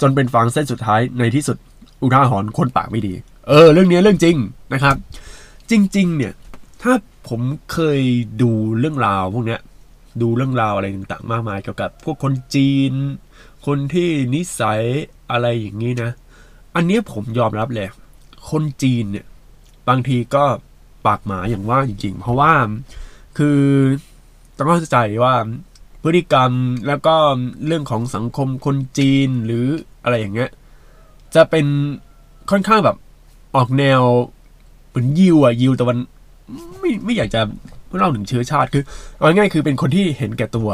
[0.00, 1.56] จนเป็นฟางเส้นสุดท้ายในที่สุด
[2.02, 3.14] อุทาหรณ์คนปากไม่ดี
[3.48, 4.36] เออ เรื่องนี้เรื่องจริง
[4.74, 4.96] นะครับ
[5.70, 6.34] จริง ๆ เนี่ย
[6.82, 6.92] ถ้า
[7.28, 7.40] ผม
[7.72, 8.00] เคย
[8.42, 9.60] ดูเรื่องราวพวกเนี้ย
[10.22, 12.92] ดูเรื่องราวอะไรต่างๆ มากมายเกี่ยวกับ พวกคนจีน
[13.66, 14.82] คนที่นิสัย
[15.30, 16.10] อะไรอย่างนี้นะ
[16.74, 17.88] อันนี้ผมยอมรับเลย
[18.50, 19.26] คนจีนเนี่ย
[19.88, 20.44] บางทีก็
[21.06, 22.52] ปากหมาอย่างว่าจริง ๆ เพราะว่า
[23.38, 23.60] คือ
[24.56, 25.34] ต้องเข้าใจว่า
[26.02, 26.50] พฤติกรรม
[26.86, 27.16] แล้วก็
[27.66, 29.66] เรื่องของสังคมคนจีนหรือ
[30.02, 30.50] อะไรอย่างเงี้ย
[31.34, 31.66] จะเป็น
[32.50, 32.96] ค่อนข้างแบบ
[33.56, 34.02] ออกแนว
[34.96, 35.98] มือนยิวอะยิวแต่วัน
[36.80, 37.40] ไม่ไม่อยากจะ
[37.96, 38.82] เล่าถึงเชื้อชาติคือ
[39.16, 40.70] เอาง่ายคือเป็นคนที่เห็นแก่ตัว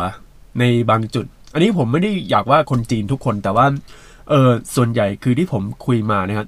[0.58, 3.66] ในบางจุด อันนี้ผมไม่ได้อยากว่าคนจีนทุกคนแต่ว่า
[4.28, 6.46] เออส่วนใหญ่คือที่ผมคุยมานะครับ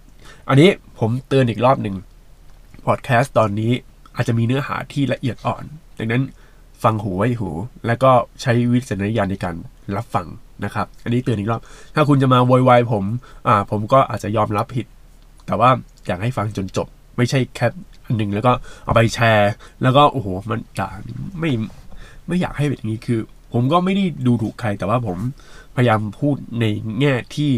[0.49, 1.95] อันนี้ผมเตือนอีกรอบหนึ่ง
[2.87, 3.73] พอดแคสต์ตอนนี้
[4.17, 5.65] อาจจะมีเนื้อหาที่ละเอียดอ่อน
[5.99, 6.23] ดังนั้น
[6.83, 7.51] ฟังหูไว้หู
[7.87, 8.13] แล้วก็
[8.43, 9.55] ใช้วิจารณญาณในการ
[9.97, 10.27] รับฟัง
[10.65, 11.61] นะครับ อันนี้เตือนอีกรอบ
[11.95, 13.05] ถ้าคุณจะมาโวยวายผม
[13.49, 14.87] อ่า ผมก็อาจจะยอมรับผิด
[15.47, 15.71] แต่ว่า
[16.07, 17.67] อยากให้ฟังจนจบ ไม่ใช่แค่
[18.05, 18.53] อันหนึ่งแล้วก็
[18.85, 19.53] เอาไปแชร์
[19.83, 20.91] แล้วก็โอ้โหมันด่า
[21.41, 21.51] ไม่
[22.27, 23.21] ไม่อยากให้เป็นอย่างนี้คือ
[23.53, 25.19] ผมก็ไม่ได้ดูถูกใครแต่ว่าผม
[25.77, 26.65] พยายามพูดใน
[27.01, 27.53] แง่ที่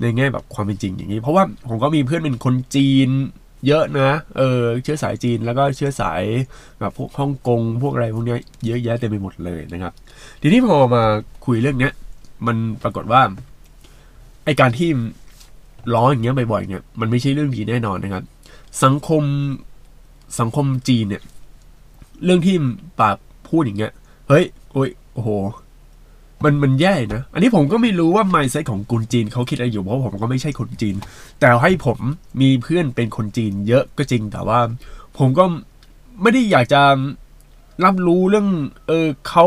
[0.00, 3.10] ในแง่แบบความเป็นจริงอย่างนี้ เพราะว่าผมก็มีเพื่อนเป็นคนจีน
[3.66, 6.22] เยอะนะ เออ เชื้อสายจีนแล้วก็เชื้อสาย
[6.80, 9.92] แบบพวกฮ่องกงพวกอะไรพวกเนี้ยเยอะแยะเต็มไปหมดเลยนะครับ
[10.42, 11.02] ทีนี้พอมา
[11.46, 11.92] คุยเรื่องเนี้ย
[12.46, 13.20] มันปรากฏว่า
[14.44, 14.88] ไอการที่
[15.94, 18.22] ล้ออย่างเงี้ยบ่อยๆเนี่ยมันไม่ใช่เรื่องดีแน่นอนนะครับ
[18.84, 19.22] สังคม
[20.40, 21.22] สังคมจีนเนี่ย
[22.24, 22.54] เรื่องที่
[23.00, 23.16] ปาก
[23.48, 23.92] พูดอย่างเงี้ย
[24.28, 25.30] เฮ้ยโอ้ยโอ้โห
[26.44, 30.94] มันมันแย่นะ อันนี้ผมก็ไม่รู้ว่า mindset ของคนจีนเขาคิดอะไรอยู่ เพราะผมก็ไม่ใช่คนจีน
[31.40, 31.98] แต่ให้ผม
[32.40, 34.60] มีเพื่อนเป็นคนจีน เยอะก็จริง แต่ว่า
[35.18, 35.44] ผมก็
[36.22, 36.82] ไม่ได้อยากจะ
[37.84, 38.48] รับรู้เรื่อง
[38.86, 39.44] เออเขา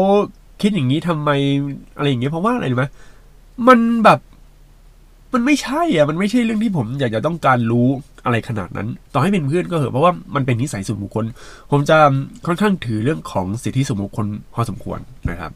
[0.62, 1.30] คิดอย่างนี้ทำไม
[1.98, 2.86] อะไรอย่างเงี้ยเพราะว่าอะไรรู้ไหม
[3.68, 4.20] มันแบบ
[5.34, 7.88] มันไม่ใช่อะ มันไม่ใช่เรื่องที่ผมอยากจะต้องการรู้
[8.26, 11.26] อะไรขนาดนั้น ต่อให้เป็นเพื่อนก็เหอะเพราะว่ามันเป็นนิสัยส่วนบุคคล
[11.72, 11.98] ผมจะ
[12.46, 15.00] ค่อนข้างถือเรื่องของสิทธิส่วนบุคคลพอสมควร
[15.30, 15.52] นะครับ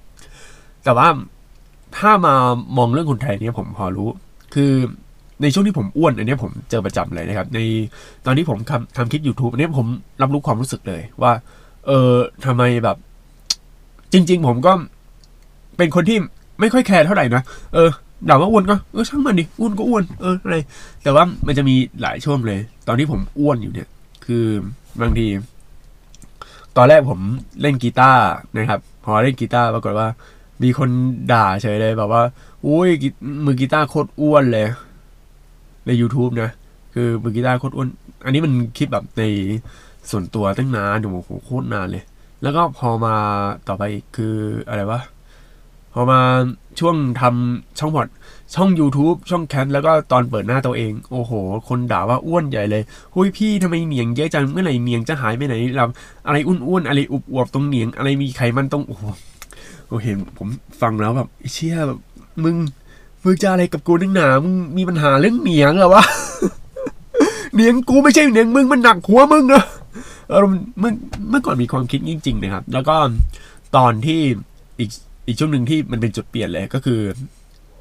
[0.84, 1.08] แต่ว่า
[1.98, 2.36] ถ้ามา
[2.78, 4.10] มองเรื่องคนไทยเนี่ยผมพอรู้
[4.54, 4.72] คือ
[5.42, 7.60] ในช่วงที่ผมอ้วนอันนี้ผมเจอประจำเลยนะครับ ใน
[8.26, 9.88] ตอนที่ผมทำทำคลิป YouTube อันนี้ผม
[10.22, 11.32] รับรู้ความรู้สึกเลยว่า
[11.88, 12.14] เออ
[12.46, 12.98] ทำไมแบบ
[14.14, 14.74] จริง ๆ ผมก็
[15.78, 16.18] เป็นคนที่
[16.60, 17.42] ไม่ค่อยแคร์เท่าไหร่นะ
[17.74, 17.90] เออ
[18.30, 20.56] ด่าว่าอ้วนก็เออช่างมันดิอ้วนก็อ้วนเอออะไร
[21.04, 23.88] แต่ว่ามันจะมีหลายช่วงเลย ตอนที่ผมอ้วนอยู่เนี่ย
[24.26, 24.46] คือ
[25.02, 25.28] บางที
[26.78, 27.20] ตอนแรกผม
[27.62, 28.22] เล่นกีตาร์
[28.56, 30.08] นะครับ พอเล่นกีตาร์ปรากฏว่า
[30.64, 30.90] มีคน
[31.32, 32.22] ด่าเฉยเลยแบบว่า
[32.66, 32.90] อุ้ย
[33.46, 34.68] มือกีตาร์โคตรอ้วนเลย
[35.88, 36.52] ใน YouTube นะ
[36.94, 37.88] คือมือกีตาร์โคตรอ้วน
[38.26, 39.24] อันนี้มันคลิปแบบใน
[40.10, 42.04] ส่วนตัวตั้งนานโอ้โหโคตรนานเลย
[42.44, 43.16] แล้วก็พอมา
[43.68, 44.36] ต่อไปอีกคือ
[44.70, 45.00] อะไรวะ
[45.98, 46.22] พอมา
[46.80, 48.08] ช่วงทำช่องพอด
[48.56, 51.32] ช่อง YouTube ช่องแคทแล้วก็ตอนเปิดหน้าตัวเอง โอ้โห
[51.70, 52.84] คนด่าว่าอ้วนใหญ่เลย
[53.14, 55.86] หุยพี่ทำไมเหนียงเยอะจังเมื่อไหร่เหนียงจะหายไปไหนเรา
[56.28, 59.04] อะไรอ้วนๆอะไรอุบอวบตรงเหนียง อะไรมีไขมันตรงโอ้โห
[59.88, 60.48] โอเห็นผม
[60.82, 62.00] ฟังแล้วแบบเชี่ยแบบ
[62.44, 62.56] มึง
[63.24, 66.04] มึงจะอะไรกับกูนึงหนามึงมีปัญหาเรื่องเหนียงเหรอวะ
[67.54, 69.64] เหนียงกูไม่ใช่เหนียงมึงมันหนักหัวมึงนะ
[70.30, 70.40] เออ
[70.80, 70.92] เมื่อ
[71.30, 72.96] เมื่อก่อนมีความคิดจริง ๆ นะครับ แล้วก็
[73.76, 74.22] ตอนที่
[74.80, 74.90] อีก
[75.28, 77.00] อีกช่วงหนึ่งที่มันเป็นจุดเปลี่ยนเลยก็คือ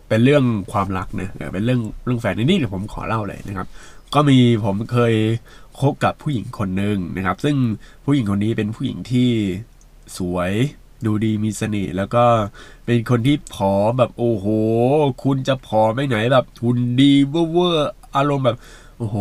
[0.08, 3.66] เป็นเรื่องความรักนะเป็นเรื่องเรื่องแฟนนี่เดี๋ยวผมขอเล่าเลยนะครับ
[4.14, 5.14] ก็มีผมเคย
[5.80, 7.56] คบกับผู้หญิงคนหนึ่งนะครับ ซึ่ง
[8.04, 9.30] ผู้หญิงคนนี้เป็นผู้หญิงที่
[10.18, 10.52] สวย
[11.06, 12.24] ดูดีมีเสน่ห์แล้วก็
[12.86, 14.46] เป็นคนที่ผอมแบบโอ้โห
[15.24, 18.56] คุณจะผอมไปไหนแบบหุ่นดีเวอร์อารมณ์แบบ
[18.98, 19.16] โอ้โห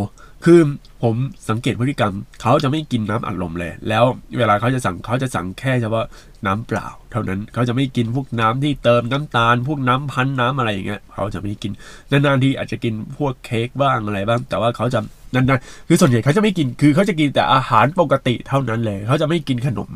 [0.45, 0.59] คือ
[1.03, 1.15] ผม
[1.49, 4.03] สังเกตพฤติกรรม เขาจะไม่กินน้ำอัดลมเลย แล้ว
[4.37, 6.05] เวลาเขาจะสั่งเขาจะสั่งแค่เฉพาะ
[6.45, 11.71] น้ำเปล่า เท่านั้นเขาจะไม่กินพวกน้ำที่เติมน้ำตาล พวกน้ำพันน้ำอะไรอย่างเงี้ยเขาจะไม่กิน
[12.11, 14.99] นานๆทีอาจจะกินพวกเค้กบ้างอะไรบ้าง แต่ว่าเขาจะ
[15.33, 19.89] นานๆคือส่วนใหญ่เขาจะไม่กินคือเขาจะกินแต่อาหารปกติเท่านั้นเลยเขาจะไม่กินขนม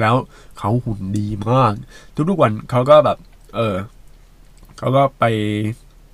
[0.00, 0.14] แล้ว
[0.58, 1.72] เขาหุ่นดีมาก
[2.30, 3.18] ทุกๆวันเขาก็แบบ
[3.56, 3.76] เออ
[4.78, 5.24] เขาก็ไป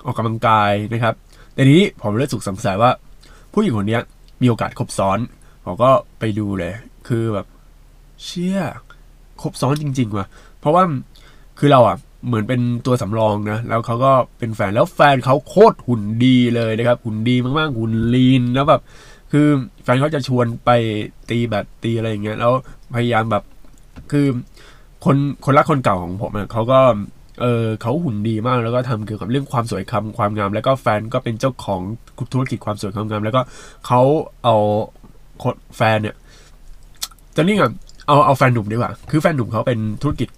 [0.05, 1.15] ออกกำลังกายนะครับ
[1.55, 2.91] แต่นี้ผมเลยสุกสงสัยว่า
[3.55, 3.99] ผู้หญิงคนนี้
[4.43, 5.19] มีโอกาสครบซ้อน
[5.65, 6.73] ผมก็ไปดูเลย
[7.09, 7.47] คือแบบ
[8.23, 8.59] เชี่ย
[9.43, 10.27] ครบซ้อนจริงๆว่ะ
[10.61, 10.83] เพราะว่า
[11.59, 18.81] คือเราอะเหมือนเป็นตัวสำรองนะ แล้วเขาก็เป็นแฟนแล้วแฟนเขาโคตรหุ่นดีเลยนะครับ หุ่นดีมากๆ หุ่นลีนแล้วแบบ
[19.33, 19.47] คือ
[19.83, 20.71] แฟนเขาจะชวนไป
[21.31, 22.53] ตีแบบตีอะไรอย่างเงี้ย แล้ว
[22.95, 23.43] พยายามแบบ
[24.11, 24.27] คือ
[25.05, 26.81] คนคนรักคนเก่าของผมอะเขาก็
[27.41, 31.81] เออเขาหุ่นดีมากแล้วก็ทำเกี่ยวกับเรื่องความสวยคำความงาม แล้วก็แฟนก็เป็นเจ้าของ
[32.33, 33.41] ธุรกิจความสวยความงาม แล้วก็
[33.87, 34.01] เขา
[34.45, 34.57] เอา
[35.77, 36.17] แฟนเนี่ย
[37.37, 37.65] จะนี่ไง
[38.07, 40.29] เอาเอาแฟนหนุ่มดีกว่า คือแฟนหนุ่มเขาเป็นธุรกิจ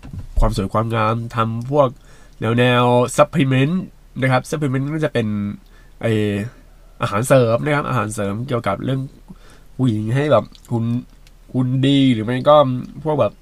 [0.40, 1.88] ความสวยความงามทำพวก
[2.40, 2.84] แนวแนว
[3.16, 3.82] supplement
[4.20, 5.26] นะครับ supplement ก็จะเป็น
[6.02, 6.06] ไอ
[7.02, 9.00] อาหารเสริมนะครับ อาหารเสริมเกี่ยวกับเรื่อง
[9.76, 10.84] ผู้หญิงให้แบบคุณ
[11.52, 12.56] คุณดีหรือไม่ก็
[13.04, 13.32] พวกแบบ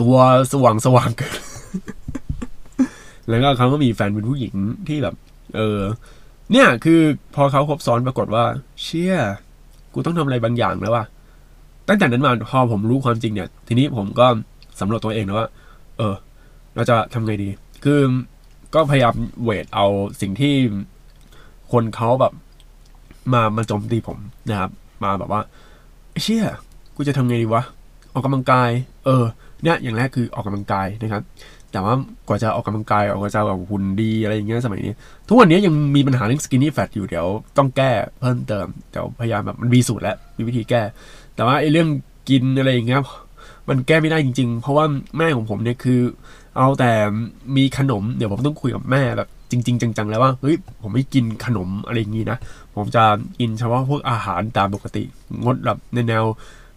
[0.00, 0.16] ตัว
[0.52, 1.34] สว่างสว่างเกิน
[3.28, 4.54] แล้วก็เขาก็มีแฟนเป็นผู้หญิง
[4.88, 5.14] ที่แบบ
[5.56, 5.80] เออ
[6.52, 7.00] เนี่ยคือ
[7.34, 8.44] พอเขาคบซ้อนปรากฏว่า
[8.82, 9.16] เชี่ย
[9.94, 11.04] กูต้องทำอะไรบางอย่างแล้วว่ะ
[11.88, 14.26] ตั้งแต่นั้นมาพอผมรู้ความจริงเนี่ย ทีนี้ผมก็
[14.80, 15.48] สำรวจตัวเองนะว่า
[15.98, 16.14] เออ
[16.74, 17.48] เราจะทำไงดี
[17.84, 18.00] คือ
[18.74, 19.86] ก็พยายามเวทเอา
[20.20, 20.54] สิ่งที่
[21.72, 22.32] คนเขาแบบ
[23.32, 24.70] มามาโจมตีผมนะครับ
[25.04, 25.40] มาแบบว่า
[26.22, 26.44] เชี่ย
[26.96, 27.62] กูจะทำไงดีวะ
[28.12, 28.70] ออกกำลังกาย
[29.04, 29.24] เออ
[29.62, 31.22] เนี่ยอย่างแรกคือออกกำลังกายนะครับ
[31.74, 31.94] แต่ว่า
[32.28, 34.94] กว่าจะออกกำลังกายออกจะแบบหุ่นดีอะไรอย่างเงี้ยสมัยนี้
[35.28, 40.82] ทุกวันนี้ยังมีปัญหาเรื่อง skinny fat อยู่เดี๋ยวต้องแก้เพิ่มเติมเดี๋ยวพยายามแบบมันมีสูตรแล้วมีวิธีแก้
[41.34, 41.88] แต่ว่าไอ้เรื่อง
[42.28, 43.00] กินอะไรอย่างเงี้ย
[43.68, 44.84] มันแก้ไม่ได้จริง ๆ เพราะว่า
[45.18, 46.00] แม่ของผมเนี่ยคือ
[46.56, 46.92] เอาแต่
[47.56, 52.38] มีขนมเดี๋ยวผมต้องคุยกับแม่แบบจริง ๆ จังๆแล้วว่าเฮ้ยผมไม่กินขนมอะไรอย่างงี้นะ
[52.74, 53.04] ผมจะ
[53.38, 55.02] กินเฉพาะพวกอาหารตามปกติ
[55.44, 56.24] งดแบบในแนว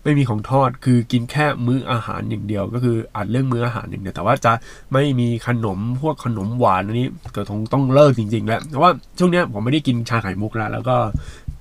[0.08, 4.54] ไม่มีของทอดคือกินแค่มื้ออาหารอย่างเดียว ก็คืออาจเรื่องมื้ออาหารอย่างเดียวแต่ว่าจะ
[4.94, 10.98] ไม่มีขนมพวกขนมหวานอันนี้ก็คงต้องเลิกจริง ๆ แล้วเพราะว่าช่วงนี้ผมไม่ได้กินชาไข่มุกแล้วแล้วก็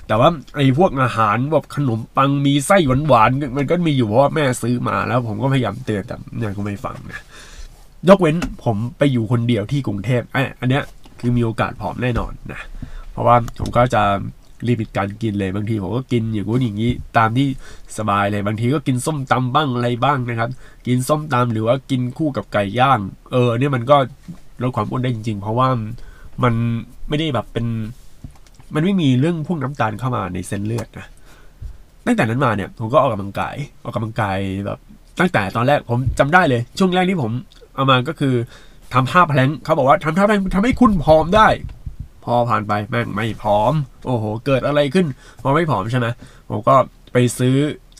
[0.08, 2.76] แต่ว่าไอ้พวกอาหารแบบขนมปังมีไส้
[3.08, 7.22] หวานๆมันก็มีอยู่เพราะว่าแม่ซื้อมาแล้วผมก็พยายามเตือนแต่เนี่ยก็ไม่ฟังนะ
[8.08, 10.82] ยกเว้นผมไปอยู่คนเดียวที่กรุงเทพไอ้อันเนี้ย
[11.20, 12.60] คือมีโอกาสผอมแน่นอนนะ
[13.12, 14.02] เพราะว่าผมก็จะ
[14.68, 17.46] ลิมิตการกินเลยบางทีผมก็กินอย่างนู้นอย่างนี้ตามที่
[17.98, 20.50] สบายเลยบางทีก็กินส้มตำบ้างอะไรบ้างนะครับ
[20.86, 23.00] กินส้มตำหรือว่ากินคู่กับไก่ย่าง
[23.32, 23.96] เออเนี่ยมันก็
[24.62, 25.68] ลดความอ้วนได้จริง ๆ เพราะว่า
[26.42, 26.54] มัน
[27.08, 27.66] ไม่ได้แบบเป็น
[28.74, 31.06] มันไม่มีเรื่องพวกน้ำตาลเข้ามาในเส้นเลือดนะ
[32.06, 34.78] ตั้งแต่นั้นมาเนี่ยผมก็ออกกำลังกายออกกำลังกายแบบ
[35.20, 37.32] ตั้งแต่ตอนแรกผมจำได้เลย ช่วงแรกที่ผม
[37.74, 38.34] เอามาก็คือ
[38.94, 41.48] ทำท่าแพลงเขาบอกว่าทำท่าแพลงทำให้คุณผอมได้
[42.26, 43.72] พอผ่านไปแม่งไม่ผอม
[44.06, 45.06] โอ้โห เกิดอะไรขึ้น
[45.42, 46.06] พอไม่ผอมใช่ไหม
[46.50, 46.76] ผมก็
[47.12, 47.54] ไปซื้อ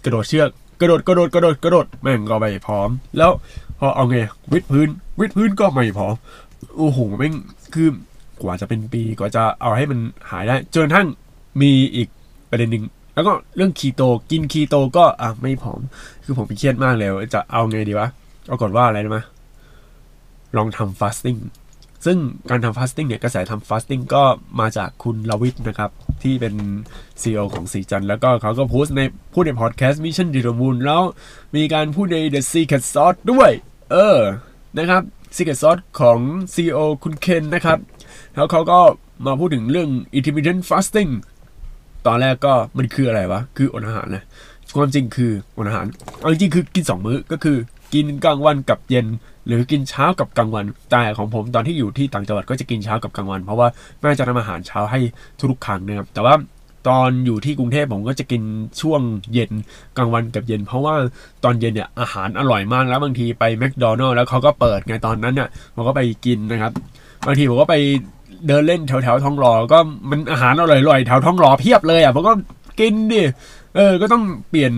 [0.05, 0.49] กระโดดเชือก
[0.81, 3.31] กระโดดกระโดดกระโดดกระโดดแม่งก็ไม่ผอม แล้ว
[3.79, 4.17] พอเอาไง
[4.53, 4.89] วิดพื้น
[5.21, 6.15] วิดพื้นก็ไม่ผอม
[6.77, 7.35] โอ้โหแม่ง
[7.75, 7.89] คือ
[8.43, 9.99] กว่าจะเป็นปีกว่าจะเอาให้มัน
[10.31, 11.07] หายได้จนทั่ง
[11.61, 12.09] มีอีก
[12.51, 12.85] ประเด็นหนึ่ง
[13.15, 15.81] แล้วก็เรื่องคีโตกินคีโตก็อะไม่ผอม
[16.25, 18.09] คือผมเครียดมากเลยว่าจะเอาไงดีวะ
[18.49, 19.19] ปรากฏว่าอะไรรู้ไหม
[20.57, 21.37] ลองทำ fasting
[22.07, 22.19] ซึ่ง
[22.51, 24.25] การทำ fasting เนี่ยกระแสทำ fasting ก็
[24.61, 25.91] มาจากคุณรวิศนะครับ
[26.23, 26.55] ที่เป็น
[27.21, 29.01] CEO ของศรีจันทร์ แล้วก็เขาก็โพสต์ใน
[29.33, 31.03] พูดในพอดแคสต์ Mission To The Moon แล้ว
[31.57, 33.51] มีการพูดใน The Secret Sauce ด้วย
[33.93, 34.19] เออ
[34.79, 35.03] นะครับ
[35.37, 36.19] Secret Sauce ของ
[36.55, 37.79] CEO คุณเคนนะครับ
[38.35, 38.81] แล้วเขาก็
[39.27, 41.11] มาพูดถึงเรื่อง intermittent fasting
[42.07, 44.25] ตอนแรกก็มันคืออะไรวะ คืออดอาหารนะ
[44.77, 45.87] ความจริงคืออดอาหาร
[46.21, 47.57] เอาจริงคือกิน 2 มื้อก็คือ
[47.95, 49.07] กินกลางวันกับเย็น
[49.47, 53.69] หรือกินเช้ากับกลางวันแต่ของผมตอนที่อยู่ที่ต่างจังหวัดก็จะกินเช้ากับกลางวัน เพราะว่า
[54.01, 55.01] แม่จะทำอาหารเช้าให้
[55.51, 56.35] ทุกๆครั้งนะครับแต่ว่า
[56.89, 58.43] ตอนอยู่ที่กรุงเทพผมก็จะกิน
[58.81, 59.01] ช่วง
[59.33, 59.53] เย็น
[59.97, 60.95] กลางวันกับเย็น เพราะว่า
[61.45, 66.73] ตอนเย็นเนี่ยอาหารอร่อยมากแล้วบางทีไปแมคโดนัลล์แล้วเขาก็เปิดไงตอนนั้นเนี่ยผมก็ไปกินนะครับ
[67.27, 67.77] บางทีผมก็ไป
[68.47, 69.79] เดินเล่นแถวแถวท้องหลอก็
[70.11, 72.33] มันอาหารอร่อยๆแถวท้องหล่อเพียบเลยอะผมก็
[72.81, 73.23] กินดิ
[73.77, 74.73] เออก็ต้องเปลี่ยน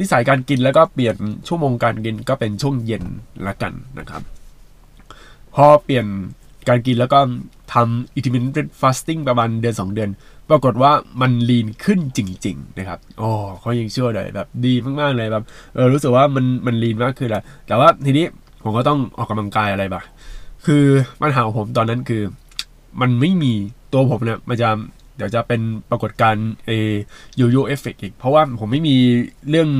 [0.00, 1.16] นิสัยการกินแล้วก็เปลี่ยน
[1.48, 3.04] ชั่วโมงการกินก็เป็นช่วงเย็น
[3.46, 4.22] ละกันนะครับ
[5.54, 6.06] พอเปลี่ยน
[6.68, 7.18] การกินแล้วก็
[7.74, 10.10] ทำ intermittent fasting ประมาณเดือน 2 เดือน
[10.50, 13.30] ปรากฏว่ามันลีนขึ้นจริง ๆ นะครับโอ้
[13.60, 18.26] เขายังเชื่อเลยแบบดีมาก ๆ เลยแบบเออรู้สึกว่ามันมัน lean มากขึ้นแหละแต่ว่าทีนี้
[18.64, 20.04] ผมก็ต้องออกกำลังกายอะไรบ้าง
[20.66, 20.84] คือ
[21.22, 22.22] ปัญหาของผมตอนนั้นคือ
[23.00, 23.52] มันไม่มี
[23.92, 24.68] ตัวผมเนี่ยมันจะ
[25.16, 26.70] เดี๋ยวจะเป็นปรากฏการณ์เอ
[27.38, 28.96] yoyo effect อีก เพราะว่าผมไม่มี
[29.50, 29.70] เรื่อง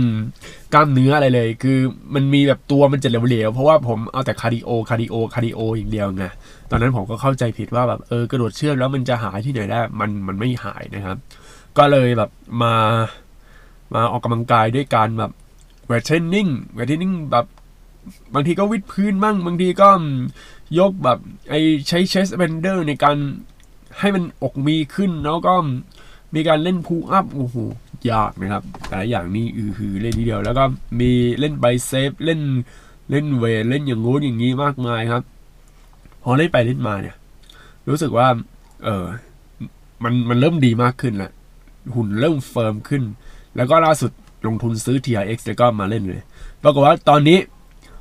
[0.75, 1.79] กล้ามเนื้ออะไรเลย คือ
[2.15, 6.25] มันมีแบบตัวมันจะเหลวๆ เพราะว่าผมเอาแต่ cardio cardio cardio อย่างเดียวไง
[6.71, 11.17] ตอนนั้นผมก็เข้าใจผิดว่าแบบเออกระโดดเชือกแล้วมันจะหายที่ไหนได้ มันมันไม่หายนะครับ
[11.79, 12.31] ก็เลยแบบ
[12.63, 12.75] มา
[13.95, 15.33] มาออกกำลังกายด้วยการแบบ
[15.87, 17.47] weight training weight training แบบ
[18.35, 19.89] บางทีก็วิดพื้นบ้างบางทีก็
[20.79, 21.19] ยกแบบ
[21.51, 21.55] ไอ
[21.89, 23.17] ใช้ chest bender ในการ
[24.01, 25.55] ให้มันอกมีขึ้นแล้วก็
[26.35, 27.57] มีการเล่นพูอัพโอ้โห
[28.13, 30.65] ยากนะครับ แต่อย่างนี้อือหือเล่นทีเดียว แล้วก็
[31.01, 32.41] มีเล่น biceps เล่น
[33.11, 35.23] เล่น weight เล่นอย่างงู้นอย่างนี้มากมายครับ
[36.23, 37.17] พอเล่นไปเล่นมาเนี่ย
[37.89, 38.29] รู้สึกว่า
[38.85, 39.05] เออ
[40.03, 41.33] มันมันเริ่มดีมากขึ้นแล้ว
[41.95, 43.03] หุ่นเริ่ม firm ขึ้น
[43.57, 44.11] แล้วก็ล่าสุด
[44.47, 46.23] ลงทุนซื้อ TRX แล้วก็มาเล่นเลย
[46.63, 47.39] ปรากฏว่าตอนนี้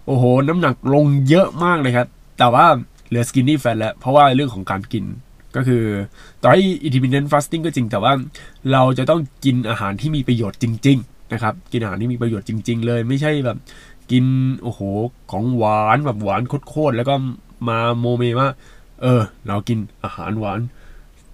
[0.06, 2.66] โอ้โห น้ำหนักลงเยอะมากเลยครับ แต่ว่า
[3.08, 5.04] เหลือ skinny fat แล้ว เพราะว่าเรื่องของการกิน
[5.56, 5.84] ก็คือ
[6.42, 8.14] ต่อให้ intermittent fasting ก็จริงแต่ว่า
[8.72, 13.58] เราจะต้องกินอาหารที่มีประโยชน์จริง ๆ นะครับ กินอาหารที่มีประโยชน์จริง ๆ เลยไม่ใช่แบบ
[14.12, 14.26] กิน
[14.62, 14.80] โอ้โห
[15.32, 17.16] ของหวานแบบหวานโคตรๆแล้วก็
[17.68, 18.50] มาโมเมว่า
[19.02, 20.60] เออ เรากินอาหารหวาน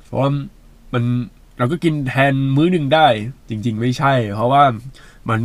[0.06, 0.30] เพราะว่า
[0.94, 1.04] มัน
[1.58, 3.08] เราก็กินแทนมื้อหนึ่งได้
[3.50, 4.64] จริง ๆ ไม่ใช่ เพราะว่า
[5.30, 5.40] มัน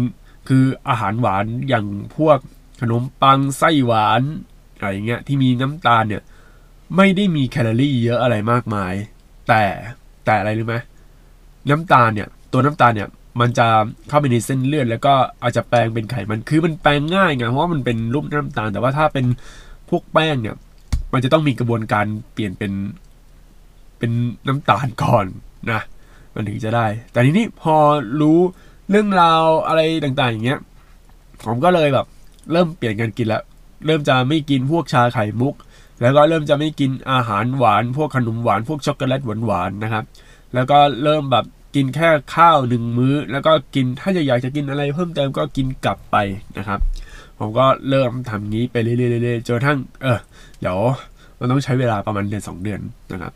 [0.48, 1.86] คืออาหารหวานอย่าง
[2.16, 2.38] พวก
[2.80, 4.22] ขนมปังไส้หวาน
[4.76, 6.22] อะไรเงี้ยที่มีน้ำตาลเนี่ย
[6.96, 8.94] ไม่ได้มีแคลอรี่เยอะอะไรมากมาย
[9.48, 9.62] แต่
[10.24, 10.76] แต่อะไรรู้ไหม
[11.70, 13.08] น้ำตาลเนี่ยตัวน้ำตาลเนี่ย
[13.40, 13.66] มันจะ
[14.08, 19.26] เข้าไปในเส้นเลือดแล้วก็อาจจะแปลงเป็นไขมันคือมันแปลงง่ายไงเพราะว่ามันเป็นรูปน้ำตาล แต่ว่าถ้าเป็น
[19.88, 20.56] พวกแป้งเนี่ย
[21.12, 22.72] มันจะต้องมีกระบวนการเปลี่ยนเป็น
[23.98, 24.10] เป็น
[24.48, 25.26] น้ำตาลก่อน
[25.70, 25.80] นะ
[26.34, 27.76] มันถึงจะได้ แต่ทีนี้พอ
[28.20, 28.38] รู้
[28.90, 30.60] เรื่องราวอะไรต่างๆ อย่างเงี้ย
[31.46, 32.06] ผมก็เลยแบบ
[32.52, 33.42] เริ่มเปลี่ยนการกินแล้ว
[33.86, 35.54] เริ่มจะไม่กินพวกชาไข่มุก
[36.00, 40.04] แล้วก็เริ่มจะไม่กินอาหารหวาน พวกขนมหวาน พวกช็อกโกแลตหวานๆนะครับ
[40.54, 46.16] แล้วก็เริ่มแบบกินแค่ข้าวหนึ่งมื้อ แล้วก็กินถ้าจะอยากจะกินอะไรเพิ่มเติมก็กินกลับไป
[46.58, 46.80] นะครับ
[47.38, 48.94] ผมก็เริ่มทำงี้ไปเรื่
[49.32, 50.18] อยๆจนทั้งเออ
[50.60, 50.78] เดี๋ยว
[51.38, 52.80] มันต้องใช้เวลาประมาณเดือนสองเดือน
[53.12, 53.32] นะครับ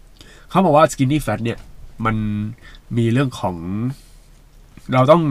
[0.50, 1.58] เขาบอกว่า skinny fat เนี่ย
[2.04, 2.16] มัน
[2.96, 3.56] มีเรื่องของ
[4.94, 5.22] เราต้อง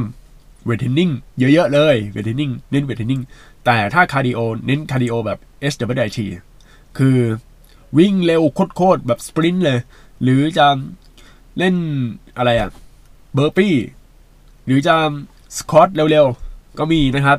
[0.65, 3.21] weight training เยอะๆเลย weight training เน้น weight training
[3.65, 6.48] แต่ถ้า cardio เน้น cardio แบบ SWT
[6.97, 7.17] คือ
[7.97, 8.41] วิ่งเร็ว
[8.75, 9.79] โคตรๆแบบสปรินต์เลย
[10.23, 10.67] หรือจะ
[11.57, 11.75] เล่น
[12.37, 12.69] อะไรอะ
[13.33, 13.75] เบอร์ปี้
[14.65, 14.95] หรือจะ
[15.57, 17.37] สควอตเร็วๆ ก็มีนะครับ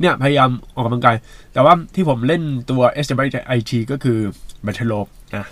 [0.00, 1.16] เนี่ยพยายามออกกำลังกาย
[1.52, 4.18] แต่ว่าที่ผมเล่นตัว SWIT ก็คือ
[4.66, 5.46] b a t t l e นะ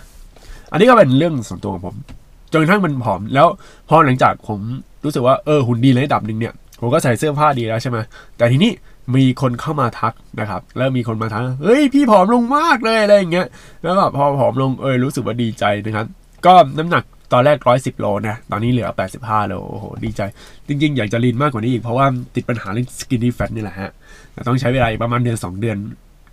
[0.71, 1.95] อันนี้ก็เป็นเรื่องส่วนตัวของผม
[2.51, 3.47] จนกระทั่งมันผอม แล้ว
[3.89, 4.59] พอหลังจากผม
[5.03, 7.97] รู้สึกว่าเออหุ่นดีในระดับหนึ่งเนี่ย ผมก็ใส่เสื้อผ้าดีแล้วใช่ไหม
[8.37, 8.71] แต่ทีนี้
[9.15, 13.47] มีคนเข้ามาทักนะครับแล้วมีคนมาทักเฮ้ยพี่ผอมลงมากเลยอะไรอย่างเงี้ย
[13.83, 16.05] แล้วก็พอผอมลงเออรู้สึกว่าดีใจนะครับ
[16.45, 20.21] ก็น้ำหนักตอนแรกร้อยสิบโลนะ ตอนนี้เหลือแปดสิบห้าโล โอ้โห ดีใจ
[20.67, 23.91] จริง ๆ อยากจะลีนมากกว่านี้อีก เพราะว่าติดปัญหาเรื่องสกินนี่แฟตนี่แหละฮะ
[24.47, 25.77] ต้องใช้เวลาอีกประมาณเดือนสองเดือน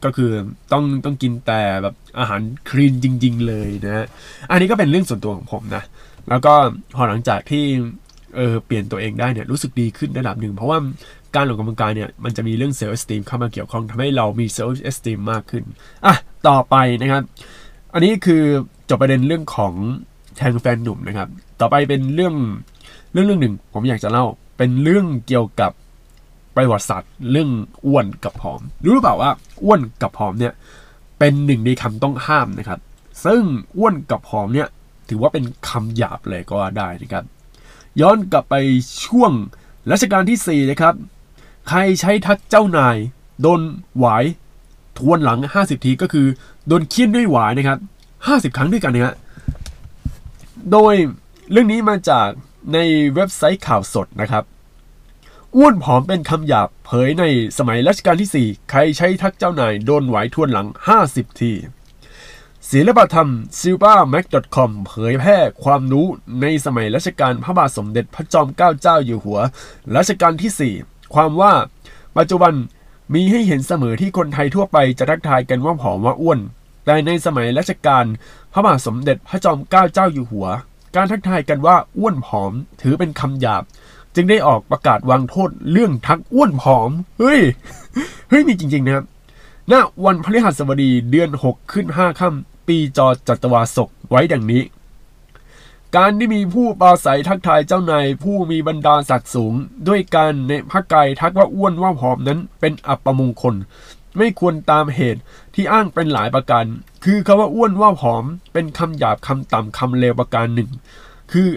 [0.05, 0.31] ก็คือ
[0.73, 4.07] ต้องต้องกินแต่แบบอาหารคลีนจริง ๆ เลยนะ
[4.51, 5.83] อันนี้ก็เป็นเรื่องส่วนตัวของผมนะ
[6.29, 6.55] แล้วก็
[6.95, 7.65] พอหลังจากที่
[8.37, 10.79] เออเปลี่ยนตัวเองได้เนี่ยรู้สึกดีขึ้นระดับหนึ่ง เพราะว่า
[11.35, 15.65] การออกกำลังกายเนี่ยมันจะมีเรื่อง self-esteem เข้ามาเกี่ยวข้องทำให้เรามี self-esteem มากขึ้น
[16.07, 16.15] อะ
[16.49, 17.23] ต่อไปนะครับ
[17.93, 18.43] อันนี้คือ
[18.89, 19.73] จบประเด็นเรื่องของ
[20.37, 21.29] แทงแฟนหนุ่มนะครับ
[21.61, 22.35] ต่อไปเป็นเรื่อง
[23.13, 24.25] เรื่องเรื่องหนึ่งผมอยากจะเล่า
[24.59, 25.73] เป็นเรื่องเกี่ยวกับ
[26.57, 27.51] ประวัติศาสตร์เรื่อง
[27.87, 29.31] อ้วนกับผอม รู้หรือเปล่าว่า
[29.65, 30.53] อ้วนกับผอมเนี่ย
[31.19, 32.81] เป็นหนึ่งในคำต้องห้ามนะครับ
[33.25, 33.43] ซึ่ง
[33.77, 34.69] อ้วนกับผอมเนี่ย
[35.09, 37.25] ถือว่าเป็นคำหยาบเลยก็ได้นะครับ
[38.01, 38.55] ย้อนกลับไป
[39.05, 39.33] ช่วง
[39.93, 40.95] รัชกาลที่4นะครับ
[41.69, 42.97] ใครใช้ทักเจ้านาย
[43.43, 43.61] โดน
[43.99, 44.25] หวาย
[44.99, 46.27] ทวนหลัง 50 ทีก็คือ
[46.67, 47.79] โดนเคี่ยนด้วยหวายนะครับ
[48.17, 49.15] 50 ครั้งด้วยกันนะฮะ
[50.73, 50.95] โดย
[51.51, 52.29] เรื่องนี้มาจาก
[52.73, 52.79] ใน
[53.15, 54.45] เว็บไซต์ข่าวสดนะครับ
[55.57, 57.25] อ้วนผอมเป็นคำหยาบเผยใน
[57.59, 60.67] สมัยรัชกาลที่ 4 ใครใช้ทักเจ้านายโดนไหวทวนหลัง
[61.05, 61.53] 50 ที
[62.71, 64.25] ศิลปธรรม s i l v a m a c
[64.57, 66.07] c o m เผยแพร่ความรู้
[66.41, 69.41] ในสมัยรัชกาลพระบาทสมเด็จพระจอมเกล้าเจ้าอยู่หัว
[69.97, 71.53] รัชกาลที่ 4 ความว่า
[72.19, 72.53] ปัจจุบัน
[73.15, 76.41] มีให้เห็นเสมอที่คนไทยทั่วไปจะทักทายกันว่าผอมว่าอ้วน
[76.85, 78.05] แต่ในสมัยรัชกาล
[78.53, 80.47] พระบาทสมเด็จพระจอมเกล้าเจ้าอยู่หัว
[80.97, 83.63] การทักทายกันว่าอ้วนผอมถือเป็นคำหยาบ
[84.15, 87.41] จึงได้ออกประกาศวางโทษเรื่องทักอ้วนผอม เฮ้ย
[88.29, 89.05] เฮ้ย มีจริง ๆ นะครับ
[89.73, 89.75] ณ
[90.05, 94.63] วันพฤหัสบดีเดือน 6 ขึ้น 5 ค่ำปีจอจัตวาศกไว้ดังนี้
[95.97, 99.53] การที่มีผู้ปราศัยทักทายเจ้านายผู้มีบรรดาศักดิ์สูง
[99.89, 103.55] ด้วยการในพระกายทักว่าอ้วนว่าผอมนั้นเป็นอัปมงคล
[104.19, 105.21] ไม่ควรตามเหตุ
[105.55, 106.65] ที่อ้างเป็นหลายประการ
[107.05, 110.71] คือคำว่าอ้วนว่าผอม เป็นคำหยาบคำต่ำคำเลวประการหนึ่ง
[111.33, 111.49] คือ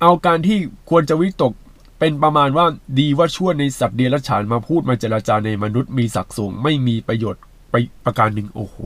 [0.00, 0.58] เอาการที่
[0.90, 1.52] ควรจะวิตก
[1.98, 2.66] เป็นประมาณว่า
[2.98, 8.76] ดีว่าชั่วในสัตว์เดรัจฉานมาพูดมาเจราจาในมนุษย์มีศักดิ์สูง ไม่มีประโยชน์ไปประการหนึ่งโอ้โห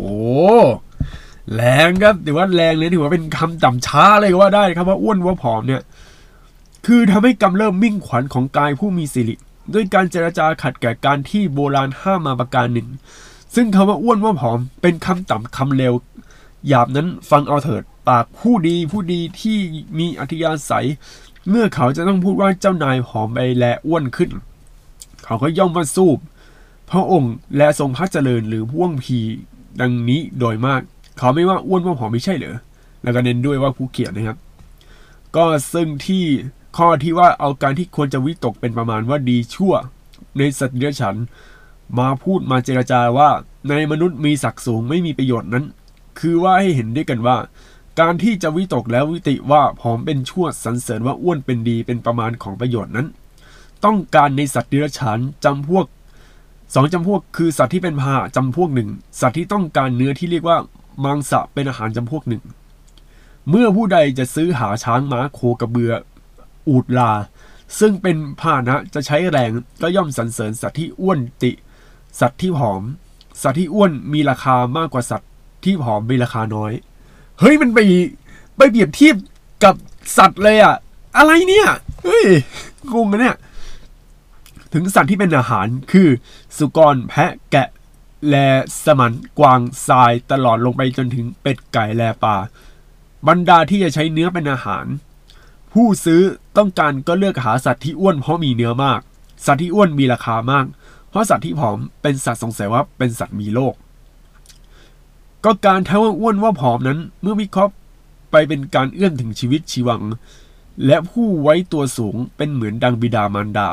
[1.55, 5.83] แรงครับถือว่าแรงเลยถือว่าเป็นคำต่ำช้าเลยก็ว่าได้ครับว่าอ้วนว่าผอมเนี่ย
[6.87, 9.35] คือทำให้กำเริบมิ่งขวัญของกายผู้มีสิริ
[9.75, 12.89] ด้วยการเจราจาขัดแก่การที่โบราณห้ามมาประการหนึ่ง
[13.55, 15.95] ซึ่งคำว่าอ้วนว่าผอม เป็นคำต่ำคำเลว
[16.67, 19.59] หยาบนั้นฟังเอาเถิดปากผู้ดีผู้ดีที่
[19.99, 20.87] มีอัธยาศัย
[21.49, 24.31] เมื่อเขาจะต้องพูดว่าเจ้านายผอมไปและอ้วนขึ้น
[25.25, 26.19] เขาก็ย่อมว่าสูบ
[26.91, 29.19] พระองค์และทรงพระเจริญหรือพ่วงพี
[29.81, 30.83] ดังนี้โดยมาก
[31.19, 32.57] เขาไม่ว่าอ้วนว่าผอมไม่ใช่เหรอ
[33.03, 34.39] แล้วก็เน้นด้วยว่าผู้เขียนนะครับ
[35.37, 36.25] ก็ซึ่งที่
[36.77, 39.75] ข้อที่ว่าเอาการที่ควรจะวิตกเป็นประมาณว่าดีชั่ว
[40.39, 41.17] ในสัตว์เดรัจฉาน
[41.99, 43.29] มาพูดมาเจราจาว่า
[43.69, 45.65] ในมนุษย์มีศักดิ์สูงไม่มีประโยชน์นั้น
[46.21, 47.37] คือว่าให้เห็นด้วยกันว่า
[48.01, 53.07] การที่จะวิตกแล้ววิติว่าผอมเป็นชั่วสรรเสริญว่าอ้วนเป็นดีเป็นประมาณของประโยชน์นั้น
[53.85, 55.87] ต้องการในสัตว์เดรัจฉานจำพวก
[56.75, 58.89] สองจำพวกคือสัตว์ที่เป็นพาจำพวกหนึ่ง
[59.21, 60.59] สัตว์ที่ต้องการเนื้อที่เรียกว่า
[61.05, 62.43] มังสะเป็นอาหารจำพวกหนึ่ง
[63.51, 65.93] เมื่อผู้ใดจะซื้อหาช้างม้าโคกระเบือ
[66.69, 67.13] อูดลา
[67.79, 69.51] ซึ่งเป็นพาหนะจะใช้แรง
[69.83, 71.53] ก็ย่อมสรรเสริญสัตว์ที่อ้วนติ
[72.21, 72.83] สัตว์ที่ผอม
[73.43, 75.31] สัตว์ที่อ้วนมีราคามากกว่าสัตว์
[75.65, 76.73] ที่ผอมมีราคาน้อย
[77.41, 77.79] เฮ้ยมันไป
[78.57, 79.17] ไปเปรียบเทียบ
[79.65, 79.75] กับ
[80.19, 80.75] สัตว์เลยอะ
[81.17, 81.69] อะไรเนี่ย
[82.05, 82.27] เฮ้ย
[82.93, 83.37] งงนะเนี่ย
[84.73, 86.09] ถึงสัตว์ที่เป็นอาหารคือ
[86.57, 87.69] สุกรแพะแกะ
[88.27, 88.35] แล
[88.85, 92.37] สมันกวางทรายตลอดลงไปจนถึงเป็ดไก่แลปลา
[93.29, 94.87] บรรดาที่จะใช้เนื้อเป็นอาหาร
[95.73, 96.23] ผู้ซื้อ
[96.57, 99.01] ต้องการก็เลือกหาสัตว์ที่อ้วนเพราะมีเนื้อมาก
[99.47, 100.67] สัตว์ที่อ้วนมีราคามาก
[101.11, 103.75] เพราะสัตว์ที่ผอมเป็นสัตว์สงสัยว่าเป็นสัตว์มีโรค
[105.45, 107.73] ก็การท้ว่าอ้วนว่าผอมนั้นเมื่อวิเคราะห์
[108.31, 110.03] ไปเป็นการเอื้อนถึงชีวิตชีวัง
[110.87, 113.69] และผู้ไว้ตัวสูงเป็นเหมือนดังบิดามารดา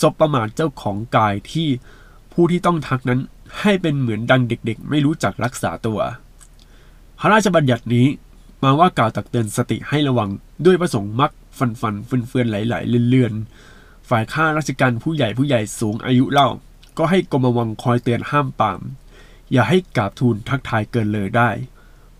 [0.00, 1.68] ศบประมาทเจ้าของกายที่
[2.32, 3.20] ผู้ที่ต้องทักนั้น
[3.60, 6.00] ให้เป็นเหมือนดังเด็กๆ ไม่รู้จักรักษาตัว
[7.18, 8.06] พระราชบัญญัตินี้
[8.62, 10.30] มาว่ากล่าวตักเตือนสติให้ระวัง
[10.64, 16.48] ด้วยประสงค์มักฟันฟันเฟือนเฟือนไหลๆเลื่อนๆ ฝ่ายข้าราชการผู้ใหญ่ผู้ใหญ่สูงอายุเล่า
[16.98, 18.80] ก็ให้กรมวังคอยเตือนห้ามปาม
[19.52, 21.50] อย่าให้กราบทูลทักทายเกินเลยได้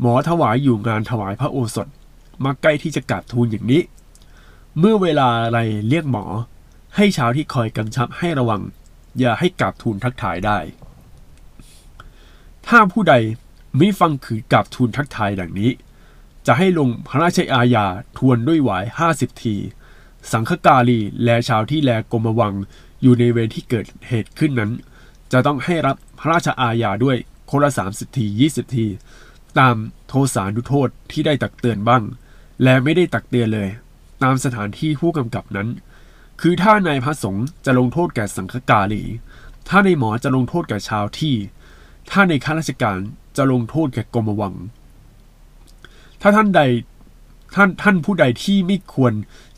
[0.01, 1.89] หมอถวายอยู่งานถวายพระโอสถ
[2.45, 3.83] มาใกล้ที่จะกราบทูลอย่างนี้
[4.79, 6.25] เมื่อเวลาอะไรเรียกหมอ
[6.97, 8.63] ให้ชาวที่คอยกำชับให้ระวัง
[9.19, 10.59] อย่าให้กราบทูลทักทายได้
[12.69, 13.15] ถ้าผู้ใด
[13.79, 15.71] ไม่ฟังขืนกราบทูลทักทายดังนี้
[16.47, 19.57] จะให้ลงพระราชอาญาทวนด้วยหวายห้าสิบที
[20.33, 22.55] สังฆกาลีและชาวที่แลกรมวัง
[23.03, 24.73] อยู่ในเวรที่เกิดเหตุขึ้นนั้น
[25.33, 27.17] จะต้องให้รับพระราชอาญาด้วย
[27.51, 28.87] คนละสามสิบทียี่สิบที
[29.59, 29.77] ตาม
[30.09, 32.03] โทสานุโทษที่ได้ตักเตือนบ้าง
[32.63, 33.69] และไม่ได้ตักเตือนเลย
[34.23, 35.69] ตามสถานที่ผู้กำกับนั้น
[36.41, 39.03] คือถ้านายพระสงฆ์จะลงโทษแก่สังฆกาลี
[39.69, 41.35] ถ้าในหมอจะลงโทษแก่ชาวที่
[42.11, 42.99] ถ้าในข้าราชการ
[43.37, 44.55] จะลงโทษแก่กรมวัง
[46.21, 46.61] ถ้าท่านใด
[47.55, 49.13] ท่านท่านผู้ใดที่ไม่ควร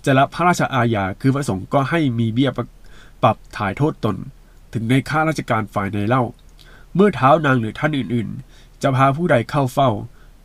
[0.04, 2.50] จะรับพระราชอาญาคือพระสงฆ์ก็ให้มีเบี้ย
[3.22, 4.16] ปรับถ่ายโทษตน
[4.72, 6.22] ถึงในข้าราชการฝ่ายในเล่า
[6.94, 9.90] เมื่อเท้านางหรือท่านอื่นๆ จะพาผู้ใดเข้าเฝ้า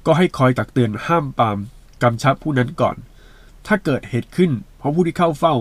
[0.05, 1.57] ก็ให้คอยตักเตือนห้ามปาม
[2.03, 2.95] กำชับผู้นั้นก่อน
[3.67, 5.55] ถ้าเกิดเหตุขึ้น เพราะผู้ที่เข้าเฝ้า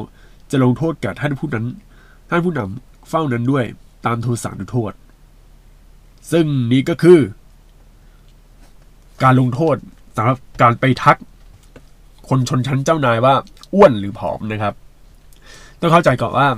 [0.50, 1.66] จะลงโทษแก่ท่านผู้นั้น
[2.30, 3.64] ท่านผู้นำเฝ้านั้นด้วย
[4.06, 4.92] ตามโทสานุโทษ
[6.32, 7.20] ซึ่งนี้ก็คือ
[9.22, 9.76] การลงโทษ
[10.16, 11.16] สำหรับการไปทัก
[12.28, 13.34] คนชนชั้นเจ้านายว่า
[13.74, 14.74] อ้วนหรือผอมนะครับ
[15.80, 16.48] ต้องเข้าใจก่อนว่า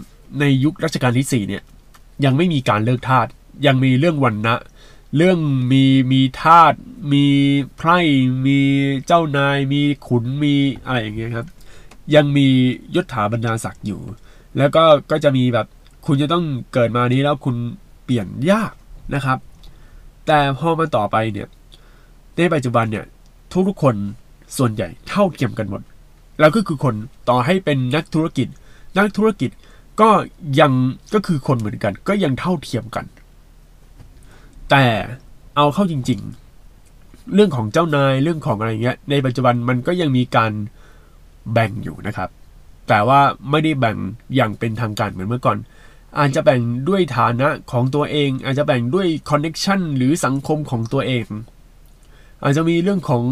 [0.41, 1.63] ในยุครัชกาลที่สี่เนี่ย
[2.25, 3.27] ยังไม่มีการเลิกทาส
[3.67, 4.57] ยังมีเรื่องวันนะ
[5.17, 5.39] เรื่อง
[5.73, 6.75] มีมีทาส
[7.13, 7.25] มี
[7.77, 7.99] ไพร่
[8.47, 8.61] มี
[9.07, 10.55] เจ้านาย มีขุนมี
[10.85, 11.47] อะไรอย่างเงี้ยครับ
[12.15, 12.47] ยังมี
[12.95, 14.01] ยศถาบรรดาศักดิ์อยู่
[14.59, 15.67] แล้วก็ก็จะมีแบบ
[16.07, 17.57] คุณจะต้องเกิดมานี้แล้วคุณ
[18.05, 18.73] เปลี่ยนยาก
[19.15, 19.39] นะครับ
[20.27, 21.49] แต่พอมาต่อไปเนี่ย
[22.37, 23.05] ในปัจจุบันเนี่ย
[23.69, 23.95] ทุกๆคน
[24.57, 25.83] ส่วนใหญ่เท่าเทียมกันหมด
[26.41, 26.95] แล้วก็คือคน
[27.29, 28.49] ต่อให้เป็นนักธุรกิจ
[28.99, 29.51] นักธุรกิจ
[30.01, 30.11] ก็
[30.61, 30.73] ยัง
[31.15, 33.05] ก็คือคนเหมือนกัน ก็ยังเท่าเทียมกัน
[34.71, 34.85] แต่
[35.57, 36.21] เอาเข้าจริง
[36.77, 40.53] ๆ เรื่องของเจ้านายเรื่องของอะไรเงี้ย ในปัจจุบันมันก็ยังมีการ
[41.53, 42.29] แบ่งอยู่นะครับ
[42.89, 43.97] แต่ว่าไม่ได้แบ่ง
[44.35, 45.59] อย่างเป็นทางการเหมือนเมื่อก่อน
[46.19, 51.27] อาจจะแบ่งด้วยฐานะของตัวเอง อาจจะแบ่งด้วยคอนเน็ชันหรือสังคมของตัวเอง
[52.43, 53.25] อาจจะมีเรื่องของ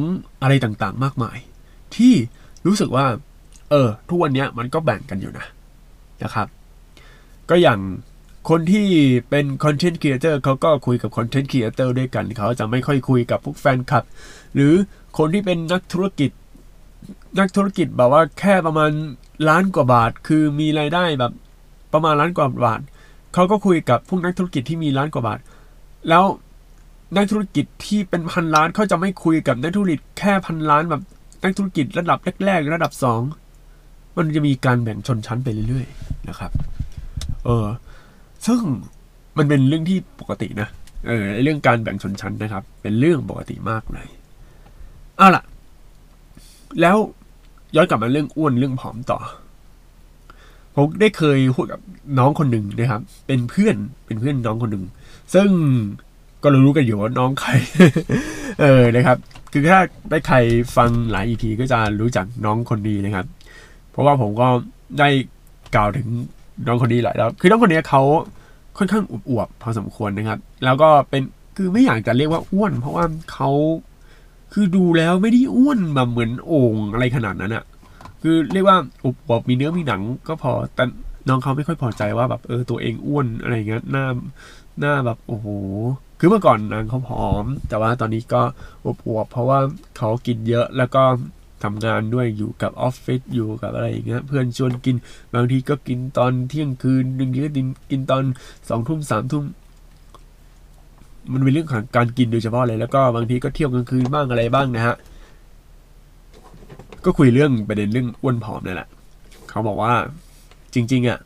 [0.43, 1.39] อะไรต่างๆ มากมาย
[1.97, 2.15] ที่
[2.67, 3.07] รู้สึกว่า
[3.71, 5.47] เออ ทุกวันนี้มันก็แบ่งกันอยู่นะ
[6.23, 6.47] นะครับ
[7.51, 7.81] ก็อย่าง
[8.51, 8.87] คนที่
[9.31, 14.05] เป็น content creator เขาก็คุยกับ content creator ด้วยกัน เขาจะไม่ค่อยคุยกับพวกแฟนคลับ
[14.55, 14.73] หรือ
[15.19, 16.31] คนที่เป็นนักธุรกิจ
[17.39, 18.91] นักธุรกิจแบบว่าแค่ประมาณ
[19.49, 21.33] ล้านกว่าบาท คือมีรายได้แบบ
[21.93, 22.81] ประมาณล้านกว่าบาท
[23.35, 25.39] เขาก็คุยกับพวกนักธุรกิจที่มีล้านกว่าบาท
[26.09, 26.25] แล้ว
[27.17, 31.03] นักธุรกิจที่เป็นพันล้านเขาจะไม่คุยกับนักธุรกิจแค่พันล้านแบบ
[31.45, 33.21] นักธุรกิจระดับแรกๆระดับสอง
[34.17, 36.51] มันจะมีการแบ่งชนชั้นไปเรื่อยๆนะครับ
[37.45, 37.67] เออ
[38.47, 38.61] ซึ่ง
[39.39, 40.69] มันเป็นเรื่องที่ปกตินะ
[41.07, 44.09] เออเรื่องการแบ่งชนชั้นนะครับ เป็นเรื่องปกติมากเลย
[45.17, 45.43] เอาล่ะ
[46.81, 46.97] แล้ว
[47.77, 49.19] ย้อนกลับมาเรื่องอ้วนเรื่องผอมต่อ
[50.75, 51.81] ผมได้เคยพูดกับ
[52.19, 54.85] น้องคนหนึ่งนะครับ เป็นเพื่อนเป็นเพื่อนน้องคนหนึ่ง
[55.35, 55.49] ซึ่ง
[56.43, 57.51] ก็รู้กันอยู่ว่าน้องใคร
[58.61, 59.17] เออนะครับ
[59.53, 59.81] คือถ้า
[60.11, 60.37] ได้ใคร
[60.77, 63.27] ฟังหลายอีพีก็จะรู้จักน้องคนนี้นะครับ
[63.91, 64.49] เพราะว่าผมก็
[64.99, 65.09] ได้
[65.75, 66.09] กล่าวถึง
[66.67, 68.03] น้องคนนี้หลายแล้ว คือน้องคนนี้เขา
[68.79, 71.23] ค่อนข้างอวบๆพอสมควรนะครับ แล้วก็เป็น
[71.57, 73.51] คือไม่อยากจะเรียกว่าอ้วน เพราะว่าเขา
[74.53, 77.65] คือดูแล้วไม่ได้อ้วนแบบเหมือนโอ่งอะไรขนาดนั้นอะ
[78.23, 80.85] คือเรียกว่าอวบๆมีเนื้อมีหนังก็พอแต่
[81.29, 84.07] น้องเขาไม่ค่อยพอใจว่าแบบเออตัวเองอ้วนอะไรเงี้ยหน้า
[84.81, 85.47] หน้าแบบโอ้โห
[86.19, 88.43] คือเมื่อก่อนนางเขาผอม แต่ว่าตอนนี้ก็
[88.85, 89.59] อวบเพราะว่า
[89.99, 91.03] เขากินเยอะแล้วก็
[91.65, 94.97] ทำงานด้วยอยู่กับออฟฟิศอยู่กับอะไรอย่างเงี้ยเพื่อนชวนกิน
[95.35, 98.23] บางทีก็กินตอนเที่ยงคืนหนึ่งทีก็กินกินตอน
[98.69, 99.45] สองทุ่มสามทุ่ม
[101.33, 104.97] มันเป็นเรื่องของการกินโดยเฉพาะเลยแล้วก็บางทีก็เที่ยวกลางคืนบ้างอะไรบ้างนะฮะ
[107.05, 108.89] ก็คุยเรื่องประเด็นเรื่องอ้วนผอมนี่แหละ
[109.49, 109.95] เขาบอกว่า
[110.75, 111.19] จริง ๆ อะ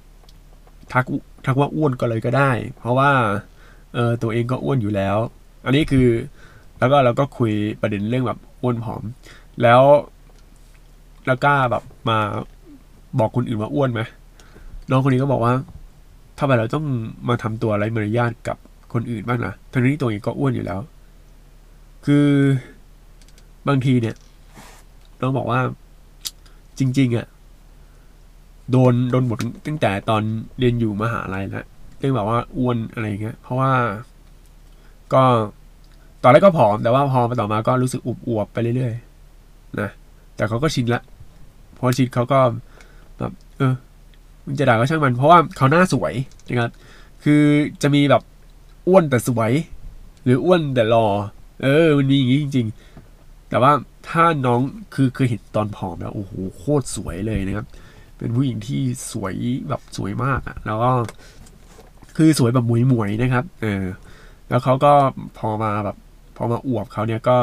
[0.93, 1.05] ทัก
[1.47, 3.11] ทักว่าอ้วนก็เลยก็ได้ เพราะว่า
[3.95, 5.17] เออตัวเองก็อ้วนอยู่แล้ว
[5.65, 6.07] อันนี้คือ
[6.79, 9.03] แล้วก็เราก็คุยประเด็นเรื่องแบบอ้วนผอม
[9.63, 9.83] แล้ว
[11.27, 12.19] แล้วกล้าแบบมา
[13.19, 14.01] บอกคนอื่นว่าอ้วนไหม
[14.91, 15.55] น้องคนนี้ก็บอกว่า
[16.39, 16.87] ทำไมเราต้อง
[17.29, 18.57] มาทำตัวอะไรมารยาทกับ
[18.93, 20.81] คนอื่นบ้างนะทั้งนี้ตัวเองก็อ้วนอยู่แล้ว
[22.07, 22.27] คือ
[23.69, 24.17] บางทีเนี่ย
[25.21, 25.61] น้องบอกว่า
[26.79, 27.27] จริง ๆอะ
[28.71, 30.23] โดนโดนบทตั้งแต่ตอน
[30.59, 31.67] เรียนอยู่มหาลัยแล้ว
[31.99, 33.73] เรื่องแบบว่าอ้วนอะไรเงี้ย เพราะว่า
[35.13, 35.23] ก็
[36.23, 39.91] ตอนแรกก็ผอมแต่ว่าพอมาต่อมาก็รู้สึกอุบอวบไปเรื่อยๆนะ
[40.37, 41.01] แต่เขาก็ชินละ
[41.79, 42.39] พอชินเขาก็
[43.19, 43.75] แบบเออ
[44.47, 46.15] มันจะด่าก็ช่างมัน เพราะว่าเขาหน้าสวย
[46.49, 46.71] นะครับ
[47.25, 47.43] คือ
[47.83, 48.23] จะมีแบบ
[48.89, 49.53] อ้วนแต่สวย
[50.25, 51.07] หรืออ้วนแต่รอ
[51.63, 52.67] เออ มันมีอย่างนี้จริง
[53.09, 53.73] ๆ แต่ว่า
[54.09, 54.61] ถ้าน้อง
[54.95, 57.67] คือเคยเห็นตอนผอมแล้วโอ้โหโคตรสวยเลยนะครับ
[58.19, 58.81] เป็นผู้หญิงที่
[59.13, 59.35] สวย
[59.69, 60.91] แบบสวยมากอะ่ะ แล้วก็
[62.17, 63.85] คือสวยแบบหมวยหมวยๆนะครับ เออ
[64.49, 64.93] แล้วเขาก็
[65.39, 65.97] พอมาแบบ
[66.37, 67.37] พอมาอวบเขาเนี่ยก็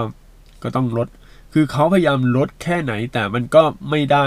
[0.63, 1.07] ก็ต้องลด
[1.53, 4.25] คือเขาพยายามลดแค่ไหนแต่มันก็ไม่ได้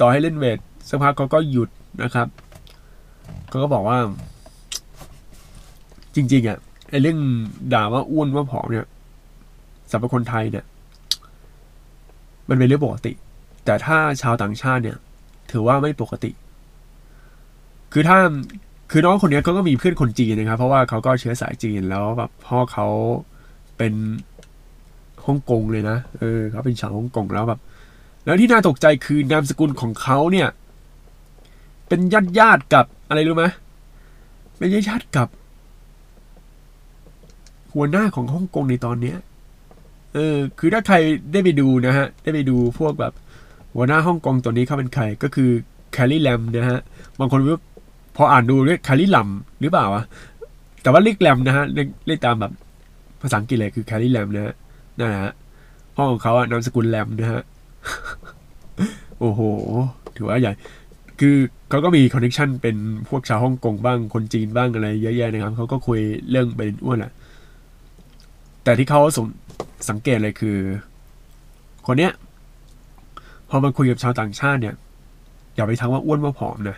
[0.00, 0.58] ต่อให้เล่นเวท
[0.88, 1.68] สักพักเขาก็หยุด
[2.02, 2.28] นะครับ
[3.48, 3.98] เขาก็บอกว่า
[6.14, 6.58] จริง ๆอะ่ะ
[6.90, 7.18] ไอเรื่อง
[7.74, 8.86] ด่าว่าอ้วนว่าผอมเนี่ย
[9.90, 10.64] สำหรับคนไทยเนี่ย
[12.48, 13.12] มันเป็นเรื่องปกติ
[13.64, 14.98] แต่ถ้าชาวต่างชาติเนี่ย
[15.50, 16.30] ถือว่าไม่ปกติ
[17.92, 18.18] คือถ้า
[18.90, 22.86] คือน้องคนนี้เขาก็มีเพื่อนคนจีนนะครับ เพราะว่าเขาก็เชื้อสายจีนแล้วแบบพ่อเขา
[23.76, 23.94] เป็น
[25.26, 27.60] ฮ่องกงเลยนะเออเขาเป็นชาวฮ่องกงแล้วแบบ
[28.24, 30.48] แล้วที่น่าตกใจคือนามสกุลของเขาเนี่ย
[31.88, 33.44] เป็นญาติญาติกับอะไรรู้ไหม
[34.58, 35.28] เป็นญาติญาติกับ
[37.74, 39.16] หัวหน้าของฮ่องกงในตอนเนี้ย
[40.14, 40.96] เออคือถ้าใคร
[41.32, 43.12] ได้ไปดูนะฮะ ได้ไปดูพวกแบบ
[43.74, 45.50] หัวหน้าฮ่องกงตัวนี้เขาเป็นใครก็คือ
[45.92, 46.80] แคลรี่แลมนะฮะ
[47.20, 47.60] บางคนว่า
[48.16, 49.28] พออ่านดูเรียกแคลรี่ลัม
[49.60, 50.02] หรือเปล่าวะ
[50.82, 52.52] แต่ว่าเรียกแลมนะฮะเรียกตามแบบ
[53.22, 54.54] ภาษาอังกฤษเลยคือแคลรี่แลมนะฮะ
[54.98, 55.32] นั่นแหละฮะ
[55.94, 57.42] พ่องของเขาอะนามสกุลแลมนะฮะ
[59.20, 59.40] โอ้โห
[60.16, 60.52] ถือว่าใหญ่
[61.20, 61.36] คือ
[61.70, 62.76] เขาก็มีคอนเนคชันเป็น
[63.08, 66.00] พวกชาวฮ่องกงบ้างคนจีนบ้างอะไรเยอะแยะนะครับเขาก็คุย
[66.30, 67.12] เรื่องเป็นอ้วนแหละ
[68.64, 69.26] แต่ที่เขาสง
[69.88, 70.56] สังเกตเลยคือ
[71.86, 72.12] คนเนี้ย
[73.48, 74.74] พอมาคุยกับชาวต่างชาติเนี่ย
[75.54, 76.76] อย่าไปทักว่าอ้วนว่าผอมนะ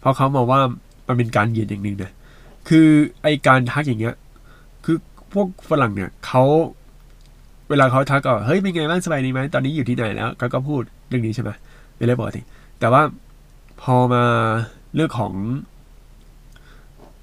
[0.00, 0.60] เพราะเขามองว่า
[1.08, 2.10] มันเป็นการเหยียดอย่างหนึ่งนะ
[2.68, 2.88] คือ
[3.22, 4.14] ไอการทักอย่างเงี้ย
[4.84, 4.96] คือ
[5.32, 6.44] พวกฝรั่งเนี่ยเขา
[7.68, 11.50] เวลาเขาทักก็เฮ้ยเป็นไงบ้างสบายดีไหมตอนนี้อยู่ที่ไหนแล้วเขาก็พูดเรื่องนี้ใช่ไหม
[11.96, 12.40] เป็นเรื่องปกติ
[12.80, 13.02] แต่ว่า
[13.82, 14.24] พอมา
[14.94, 15.32] เรื่องของ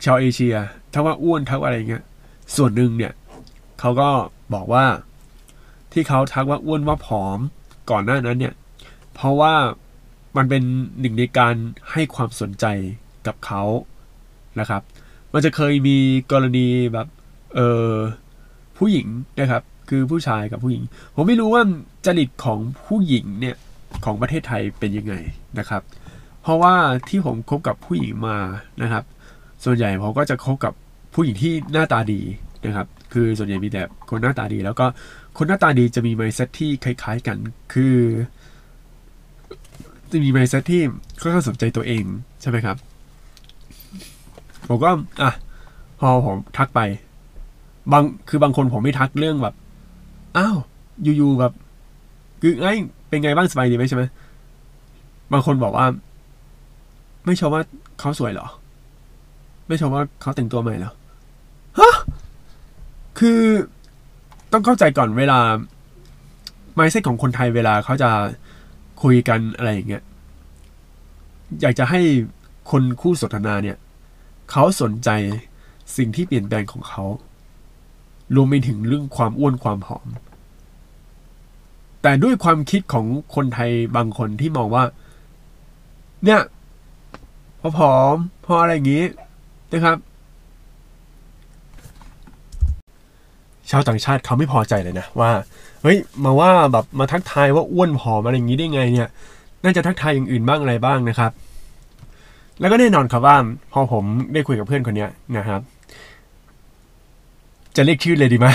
[0.05, 0.55] ชาวเอเชีย
[0.93, 2.03] ถ้าว่าอ้วนทักอะไรเงี้ย
[2.55, 3.11] ส่วนหนึ่งเนี่ย
[3.79, 4.09] เขาก็
[4.53, 4.85] บอกว่า
[5.91, 7.39] ที่เขาทักว่าอ้วนว่าผอม
[7.89, 8.53] ก่อนหน้านั้นเนี่ย
[9.13, 9.53] เพราะว่า
[10.37, 10.63] มันเป็น
[10.99, 11.55] หนึ่งในการ
[11.91, 12.65] ให้ความสนใจ
[13.27, 13.63] กับเขา
[14.59, 14.81] นะครับ
[15.33, 15.97] มันจะเคยมี
[16.31, 17.07] กรณีแบบ
[17.55, 17.59] เอ
[17.89, 17.93] อ
[18.77, 19.07] ผู้หญิง
[19.39, 20.83] นะครับ คือผู้ชายกับผู้หญิง
[21.15, 21.63] ผมไม่รู้ว่า
[22.05, 23.55] จริตของผู้หญิงเนี่ย
[24.05, 25.13] ของประเทศไทยเป็นยังไง
[25.59, 25.81] นะครับ
[26.41, 26.75] เพราะว่า
[27.09, 28.37] ที่ผมคบกับผู้หญิงมา
[28.81, 29.03] นะครับ
[29.63, 30.73] ส่วนใหญ่ผมก็จะคบกับ
[31.13, 32.21] ผู้หญิงที่หน้าตาดี
[32.65, 34.85] นะครับ คือส่วนใหญ่มีแต่คนหน้าตาดี แล้วก็
[35.37, 37.37] คนหน้าตาดีจะมี mindset ที่คล้ายๆกัน
[37.73, 37.95] คือ
[40.11, 40.81] จะมี mindset ที่
[41.21, 42.03] ค่อนข้างสนใจตัวเอง
[42.41, 42.77] ใช่ไหมครับ
[44.67, 44.89] ผมก็
[45.21, 45.31] อะ
[45.99, 46.79] พอผมทักไป
[47.91, 49.55] บางคือบางคนผมไม่ทักเรื่องแบบ
[50.37, 50.57] อ้าว
[51.03, 51.53] อยู่ๆแบบ
[52.41, 52.67] คือไง
[53.09, 54.03] เป็นไงบ้างสบายดีไหมใช่ไหม
[55.31, 55.85] บางคนบอกว่า
[57.25, 57.63] ไม่ชมว่า
[57.99, 58.47] เขาสวยเหรอ
[59.67, 60.91] ไม่ชมว่าเขาแต่งตัวใหม่เหรอ
[61.79, 61.95] ฮะ
[63.19, 63.39] คือ
[64.51, 65.39] ต้องเข้าใจก่อนเวลา
[66.77, 68.09] mindset ของคนไทยเวลาเขาจะ
[69.03, 70.03] คุยกันอะไรอย่างเงี้ย
[71.61, 72.01] อยากจะให้
[72.71, 73.77] คนคู่สนทนาเนี่ย
[74.51, 75.09] เขาสนใจ
[75.97, 77.03] สิ่งที่เปลี่ยนแปลงของเขา
[78.35, 80.07] รวมไปถึงเรื่องความอ้วนความผอม
[82.01, 83.05] แต่ด้วยความคิดของ
[83.35, 84.83] คนไทยบางคนที่มองว่า
[86.25, 86.41] เนี่ย
[87.61, 88.15] พอผอม
[88.45, 89.05] พออะไรอย่างงี้
[89.71, 89.97] นะครับ
[93.71, 95.31] ชาวต่างชาติเขาไม่พอใจเลยนะว่า
[95.81, 99.09] เฮ้ยมาว่าแบบมาทักทายว่าอ้วนผอมอะไรอย่างนี้ได้ไงเนี่ย
[99.63, 101.31] น่าจะทักทายอย่างอื่นบ้างอะไรบ้างนะครับ
[102.59, 103.35] แล้วก็แน่นอนครับว่า
[103.71, 104.03] พอผม
[104.33, 105.61] ได้คุยกับเพื่อนคนเนี้ยนะครับ
[107.75, 108.47] จะเรียกชื่อเลยดีไหม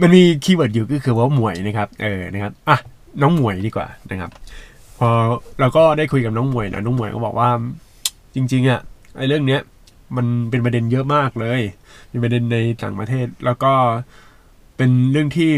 [0.00, 2.76] มันมีคีย์เวิร์ดอยู่ก็คือว่าหมวยนะครับเออนะครับอะ
[3.22, 4.30] น้องหมวยดีกว่านะครับ
[4.98, 5.08] พอ
[5.60, 7.48] เราก็ได้คุยกับน้องหมวยนะน้องหมวยก็บอกว่า
[8.34, 8.80] จริงๆอะ
[9.16, 9.60] ไอ้เรื่องเนี้ย
[10.16, 11.60] มันเป็นประเด็นเยอะมากเลย
[12.08, 13.72] เป็นประเด็นในต่างประเทศ แล้วก็
[14.76, 15.50] เป็นเรื่องที่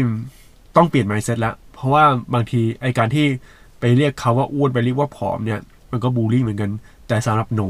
[0.75, 3.25] ต้องเปลี่ยน mindset แล้วเพราะว่าบางทีไอการที่
[3.79, 5.59] ไปเรียกเขาว่าอ้วนไปเรียกว่าผอมเนี่ย
[5.91, 6.69] มันก็บูลลี่เหมือนกัน
[7.07, 7.69] แต่สำหรับหนู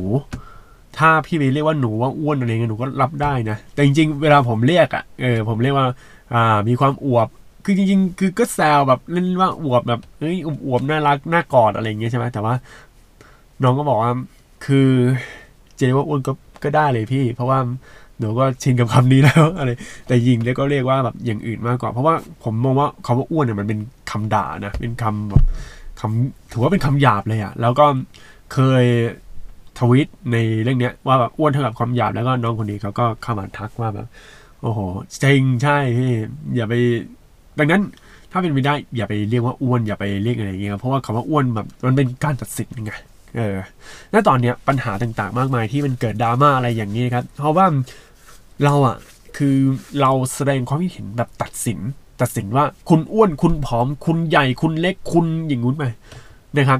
[0.97, 5.85] ถ้าพี่ไปเรียกว่าหนูว่าอ้วนอะไรเงี้ยหนูก็รับได้นะ แต่จริงๆ เวลาผมเรียกอะเออผมเรียกว่า
[6.33, 7.27] อ่า มีความอวบ
[7.65, 10.35] คือจริง ๆ คือก็แซวแบบเล่นว่าอวบแบบเฮ้ย
[10.67, 12.53] อวบน่ารักน่ากอดอะไรเงี้ยใช่ไหมแต่ว่า
[13.63, 14.11] น้องก็บอกว่า
[14.65, 14.89] คือ
[15.77, 16.31] เจว่าอ้วนก็
[16.63, 17.59] ก็ได้เลยพี่ เพราะว่า
[18.21, 19.69] หนูก็ชินกับคำนี้แล้วอะไร
[20.07, 23.79] แต่ยิงแล้วก็เรียกว่าแบบอย่างอื่นมากกว่า เพราะว่าผมมองว่าคำว่าอ้วนเนี่ยมันเป็น
[24.11, 25.43] คำด่านะเป็นคำแบบ
[25.99, 27.85] คำถือว่าเป็นคำหยาบเลยอะแล้วก็
[28.53, 28.85] เคย
[29.79, 34.07] ทวิตในเรื่องเนี้ยว่าแบบอ้วนเท่ากับความหยาบแล้วก็น้องคนนี้เขาก็เข้ามาทักว่าแบบ
[34.61, 34.79] โอ้โห
[35.23, 36.11] จริงใช่พี่
[36.55, 36.73] อย่าไป
[37.59, 37.81] ดังนั้น
[38.31, 42.93] ถ้าเป็นไปได้อย่าไปเรียกว่าอ้วนอย่าไปเรียกอะไรอย่างเงี้ยเพราะว่าคำว่าอ้วนแบบมันเป็นการตัดสินไง
[43.37, 43.57] เออ
[44.13, 47.65] ณตอนเนี้ยปัญหาต่างๆ มากมายที่มันเกิดดราม่าอะไรอย่างนี้ครับ เพราะว่า
[48.63, 48.97] เราอะ
[49.37, 49.57] คือ
[50.01, 51.79] เราแสดงความคิดเห็นแบบตัดสิน
[52.21, 55.83] ตัดสินว่าคุณอ้วนคุณผอม คุณใหญ่คุณเล็กคุณอย่างงู้นไป
[56.55, 56.79] นะครับ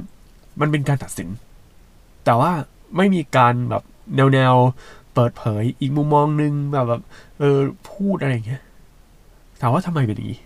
[0.60, 1.28] มันเป็นการตัดสิน
[2.24, 2.52] แต่ว่า
[2.96, 3.82] ไม่มีการแบบ
[4.16, 4.54] แนวแนว
[5.14, 7.02] เปิดเผยอีกมุมมองหนึ่งแบบแบบ
[7.38, 7.58] เออ
[7.90, 8.62] พูดอะไรอย่างเงี้ย
[9.60, 10.40] ถามว่าทำไมเป็นอย่างนี้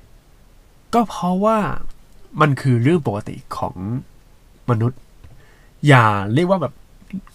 [0.95, 1.59] ก็เพราะว่า
[2.41, 3.75] มันคือเรื่องปกติของ
[4.71, 5.01] มนุษย์
[5.89, 6.75] อย่าเรียกว่าแบบ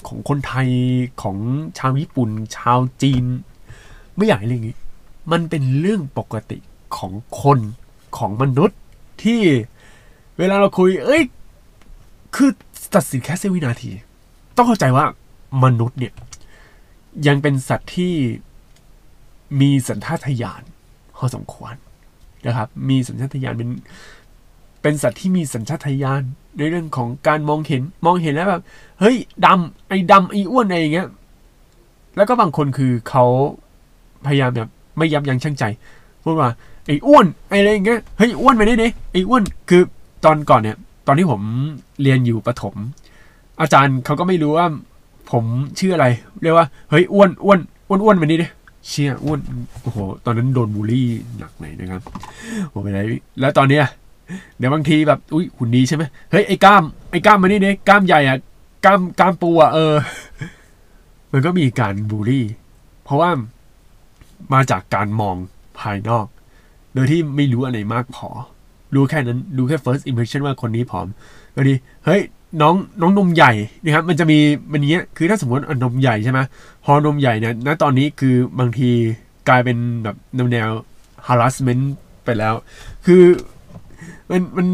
[0.07, 0.67] ของคนไทย
[1.21, 1.37] ของ
[1.77, 3.23] ชาวญี่ปุ่น ชาวจีน
[4.15, 4.75] ไม่อยากให้เรื่องนี้
[5.31, 6.57] มันเป็นเรื่องปกติ
[6.97, 7.59] ของคน
[8.17, 8.79] ของมนุษย์
[9.23, 9.41] ที่
[10.37, 11.23] เวลาเราคุย เอ้ย
[12.35, 12.49] คือ
[12.95, 13.91] ตัดสินแค่เสี้ยววินาที
[14.55, 15.05] ต้องเข้าใจว่า
[15.63, 16.13] มนุษย์เนี่ย
[17.27, 18.13] ยังเป็นสัตว์ที่
[19.61, 20.63] มีสัญชาตญาณ
[21.17, 21.73] พอสมควร
[22.47, 23.69] นะครับ มีสัญชาตญาณเป็น
[24.81, 26.21] เป็นสัตว์ที่มีสัญชาตญาณ
[26.57, 28.61] ในเรื่องของการมองเห็นมองเห็นแล้วแบบ
[28.99, 31.07] เฮ้ยดำไอ้ดำไอ้อ้วนอะไรอย่างเงี้ย
[32.15, 33.25] แล้วก็บางคนคือเขา
[34.25, 35.63] พยายามแบบไม่ยับยั้งชั่งใจ
[36.23, 36.49] พูดว่า
[36.87, 39.81] ไอ้อ้วนไอ้อะไรอย่างเงี้ยเฮ้ยอ้วนไปได้ดิไอ้อ้วนคือ
[40.25, 41.41] ตอนก่อนเนี่ย ตอนที่ผม
[42.01, 42.75] เรียนอยู่ประถม
[43.61, 44.67] อาจารย์เขาก็ไม่รู้ว่า
[45.31, 45.43] ผม
[45.79, 46.05] ชื่ออะไร
[46.41, 48.47] เรียกว่าเฮ้ยอ้วนอ้วนอ้วนอ้วนไปนี่ดิ
[48.87, 49.39] เชี่ยอ้วน
[49.81, 51.07] โอ้โหตอนนั้นโดนบูลลี่
[51.37, 52.01] หนักเลยนะครับ
[52.69, 52.99] โอ้ไปไหน
[53.39, 53.85] แล้วตอนเนี้ย
[54.57, 58.37] เดี๋ยวบางทีแบบอุ้ยหุ่นดีใช่ไหมเฮ้ยไอ้กล้ามไอ้กล้ามมานี่ดิกล้ามใหญ่อะ
[58.85, 59.95] กล้ามกล้ามปูอะเออ
[61.31, 62.45] มันก็มีการบูลลี่
[63.03, 63.29] เพราะว่า
[64.53, 65.35] มาจากการมอง
[65.79, 66.25] ภายนอก
[66.93, 68.29] โดยที่ไม่รู้อะไรมากพอ
[68.95, 71.07] รู้แค่นั้นดูแค่ first impression ว่าคนนี้ผอม
[71.55, 71.73] บางที
[72.05, 72.21] เฮ้ย
[72.61, 73.51] น้องน้องนมใหญ่
[73.83, 74.39] นะครับมันจะมี
[74.71, 76.39] มันเนี้ยคือถ้าสมมตินมใหญ่ใช่ไหม
[76.85, 78.89] พอนมใหญ่เนี่ยณตอนนี้คือบางที
[79.49, 80.69] กลายเป็นแบบแนวแนว
[81.27, 81.83] harassment
[82.25, 82.53] ไปแล้ว
[83.05, 83.23] คือ
[84.29, 84.67] มันมัน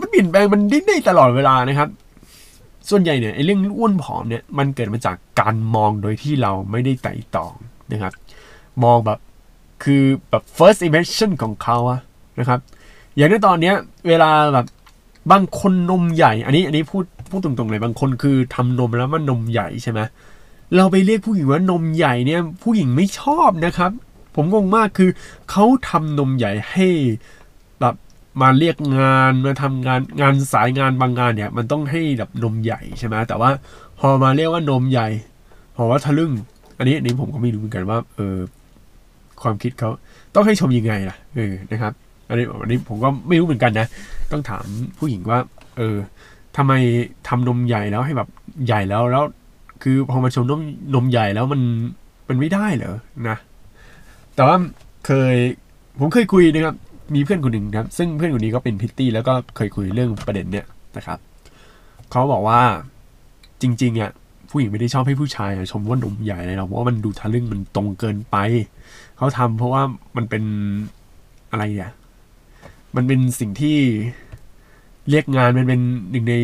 [0.00, 1.88] มันเปลี่ยนแปลงมันดิ้นได้ตลอดเวลานะครับ
[2.90, 7.54] ส่วนใหญ่เนี่ยไอ้เรื่องอ้วนผอมเนี่ยมันเกิดมาจากการมองโดยที่เราไม่ได้ไต่ตอง
[7.92, 8.12] นะครับ
[8.84, 9.18] มองแบบ
[9.82, 12.00] คือแบบ first impression ของเขาอะ
[12.38, 12.60] นะครับ
[13.16, 13.74] อย่างในตอนเนี้ย
[14.08, 14.66] เวลาแบบ
[15.32, 20.00] บางคนนมใหญ่ อันนี้อันนี้พูดพูดตรงๆเลยบางคนคือทำนมแล้วมันนมใหญ่ใช่ไหม
[20.76, 23.90] เราไปเรียกผู้หญิงว่านมใหญ่เนี่ย ผู้หญิงไม่ชอบนะครับ
[24.34, 25.10] ผมงงมากคือ
[25.50, 26.88] เขาทำนมใหญ่ให้
[27.80, 27.94] แบบ
[28.40, 33.50] มาเรียกงานมาทำงานงานสายงานบางงานเนี่ย มันต้องให้แบบนมใหญ่ใช่ไหมแต่ว่า
[33.98, 35.08] พอมาเรียกว่านมใหญ่
[35.76, 36.32] พอว่าทะลึ่ง
[36.78, 38.36] อันนี้อันนี้ผมก็ไม่รู้เหมือนกันว่าเออ
[39.42, 39.90] ความคิดเขา
[40.34, 41.92] ต้องให้ชมยังไงล่ะเออนะครับ
[42.28, 43.86] อันนี้อันนี้ผมก็ไม่รู้เหมือนกันนะ
[44.32, 44.64] ต้องถาม
[44.98, 45.38] ผู้หญิงว่า
[45.76, 45.96] เออ
[46.56, 46.72] ทำไม
[47.28, 48.28] ทำนมใหญ่แล้วให้แบบ
[48.66, 49.24] ใหญ่แล้วแล้ว
[49.82, 50.60] คือพอมาชมนม
[50.94, 51.60] นมใหญ่แล้วมัน
[52.28, 52.96] มันไม่ได้เหรอ
[53.28, 53.36] นะ
[54.34, 54.56] แต่ว่า
[55.06, 55.34] เคย
[55.98, 56.76] ผมเคยคุยนะครับ
[57.14, 60.66] มีเพื่อนคนหนึ่งครับ ซึ่งเพื่อนคนนี้ก็เป็นพิตตี้แล้วก็เคยคุยเรื่องประเด็นเนี้ย
[60.96, 61.18] นะครับ
[62.10, 62.60] เขาบอกว่า
[63.62, 64.12] จริงๆอะ
[64.52, 68.36] ผู้หญิงไม่ได้ชอบให้ผู้ชายชมว่านมใหญ่เลยหรอกเพราะว่ามันดูทะลึ่งมันตรงเกินไป
[69.16, 69.82] เขาทำเพราะว่า
[70.16, 70.42] มันเป็น
[71.50, 71.90] อะไรอะ
[72.96, 73.78] มันเป็นสิ่งที่
[75.10, 75.80] เรียกงานมันเป็น
[76.10, 76.34] หนึ่งใน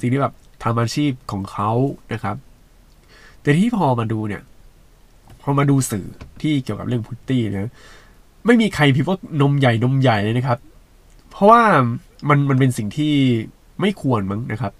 [0.00, 1.70] สิ่งที่แบบทำอาชีพของเขา
[2.12, 2.36] นะครับ
[3.42, 4.42] แต่ที่พอมาดูเนี่ย
[5.42, 6.06] พอมาดูสื่อ
[6.40, 7.72] ที่เกี่ยวกับเรื่องพุตตี้นะ
[8.46, 10.58] ไม่มีใครพิมพ์ว่านมใหญ่นมใหญ่เลยนะครับ
[11.30, 11.62] เพราะว่า
[12.28, 13.12] มันมันเป็นสิ่งที่
[13.80, 14.72] ไม่ควรมั้งนะครับ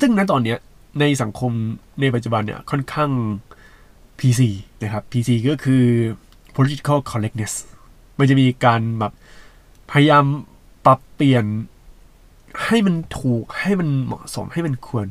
[0.00, 0.58] ซึ่งณตอนเนี้ย
[1.00, 1.52] ในสังคม
[2.00, 3.10] ในปัจจุบันเนี่ยค่อนข้าง
[4.18, 4.40] PC
[4.82, 5.84] นะครับ PC ก็คือ
[6.56, 7.52] political correctness
[8.18, 9.12] มันจะมีการแบบ
[9.90, 10.24] พยายาม
[10.84, 11.44] ปรับเปลี่ยน
[12.64, 15.06] ให้มันถูกให้มันเหมาะสมให้มันควร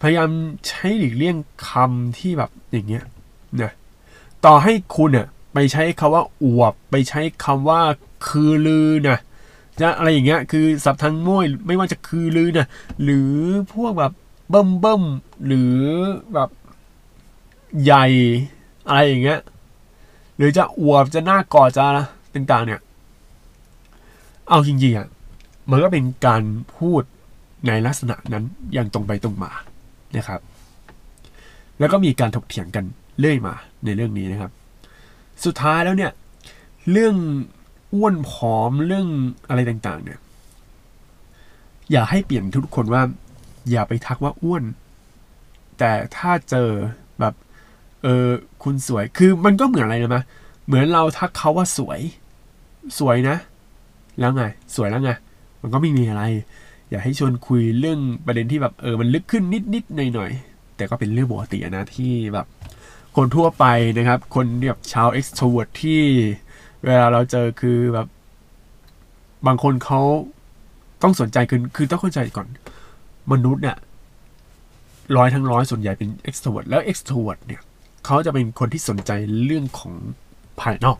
[0.00, 0.30] พยายาม
[0.68, 1.36] ใช้หลีกเลี่ยง
[1.68, 3.04] คำที่แบบอย่างเงี้ย
[3.62, 3.72] นะ
[4.44, 7.80] ต่อให้คุณเนี่ยไปใช้คาว่าอวบ ไปใช้คำว่า
[8.26, 9.18] คือลือนะ
[9.80, 12.68] จะอะไรอย่างเงี้ยคือสับทางม้วยไม่ว่าจะคือลือนะ
[13.02, 13.32] หรือ
[13.72, 14.12] พวกแบบ
[14.48, 15.02] เบิ่มเบิ่ม
[15.46, 15.74] หรือ
[16.34, 16.50] แบบ
[17.82, 18.06] ใหญ่
[18.86, 19.40] อะไรอย่างเงี้ย
[20.36, 22.80] หรือจะอวบจะหน้ากอดจะนะต่างๆเนี่ย
[24.48, 25.08] เอาจริงๆอะ
[25.70, 26.42] มันก็เป็นการ
[26.76, 27.02] พูด
[27.66, 29.50] ในลักษณะนั้นอย่างตรงไปตรงมา
[30.16, 30.40] นะครับ
[31.78, 32.84] แล้วก็มีการถกเถียงกัน
[33.18, 34.50] เรื่อยมาในเรื่องนี้นะครับ
[35.44, 36.12] สุดท้ายแล้วเนี่ย
[36.92, 37.14] เรื่อง
[37.94, 39.06] อ้วนผอมเรื่อง
[39.48, 40.18] อะไรต่างๆ เนี่ย
[41.90, 43.02] อย่าให้เปลี่ยนทุกคนว่า
[43.70, 44.64] อย่าไปทักว่าอ้วน
[45.78, 46.70] แต่ถ้าเจอ
[47.20, 47.34] แบบ
[48.02, 48.28] เออ
[48.62, 50.22] คุณสวยคือมันก็เหมือนอะไรนะมะ
[50.66, 52.00] เหมือนเราทักเขาว่าสวย
[52.98, 53.36] สวยนะ
[54.18, 54.44] แล้วไง
[54.76, 55.10] สวยแล้วไง
[55.62, 56.22] มันก็ไม่มีอะไร
[56.90, 60.30] อยากให้ชวนคุยเรื่องประเด็นที่แบบเออมันลึกขึ้นนิดนิดหน่อยหน่อย
[60.76, 62.46] แต่ก็เป็นเรื่องปกตินะที่แบบ
[63.16, 63.64] คนทั่วไป
[63.96, 66.00] นะครับ คนแบบชาว extrovert ที่
[66.84, 68.06] เวลาเราเจอคือแบบ
[69.46, 70.00] บางคนเขา
[71.02, 72.46] ต้องสนใจคือคือต้องเข้าใจก่อน
[73.32, 73.76] มนุษย์เนี่ย
[75.16, 77.60] ร้อยทั้งร้อยส่วนใหญ่เป็น extrovert แล้ว extrovert เนี่ย
[78.04, 79.10] เขาจะเป็นคนที่สนใจ
[79.44, 79.92] เรื่องของ
[80.60, 80.98] ภายนอก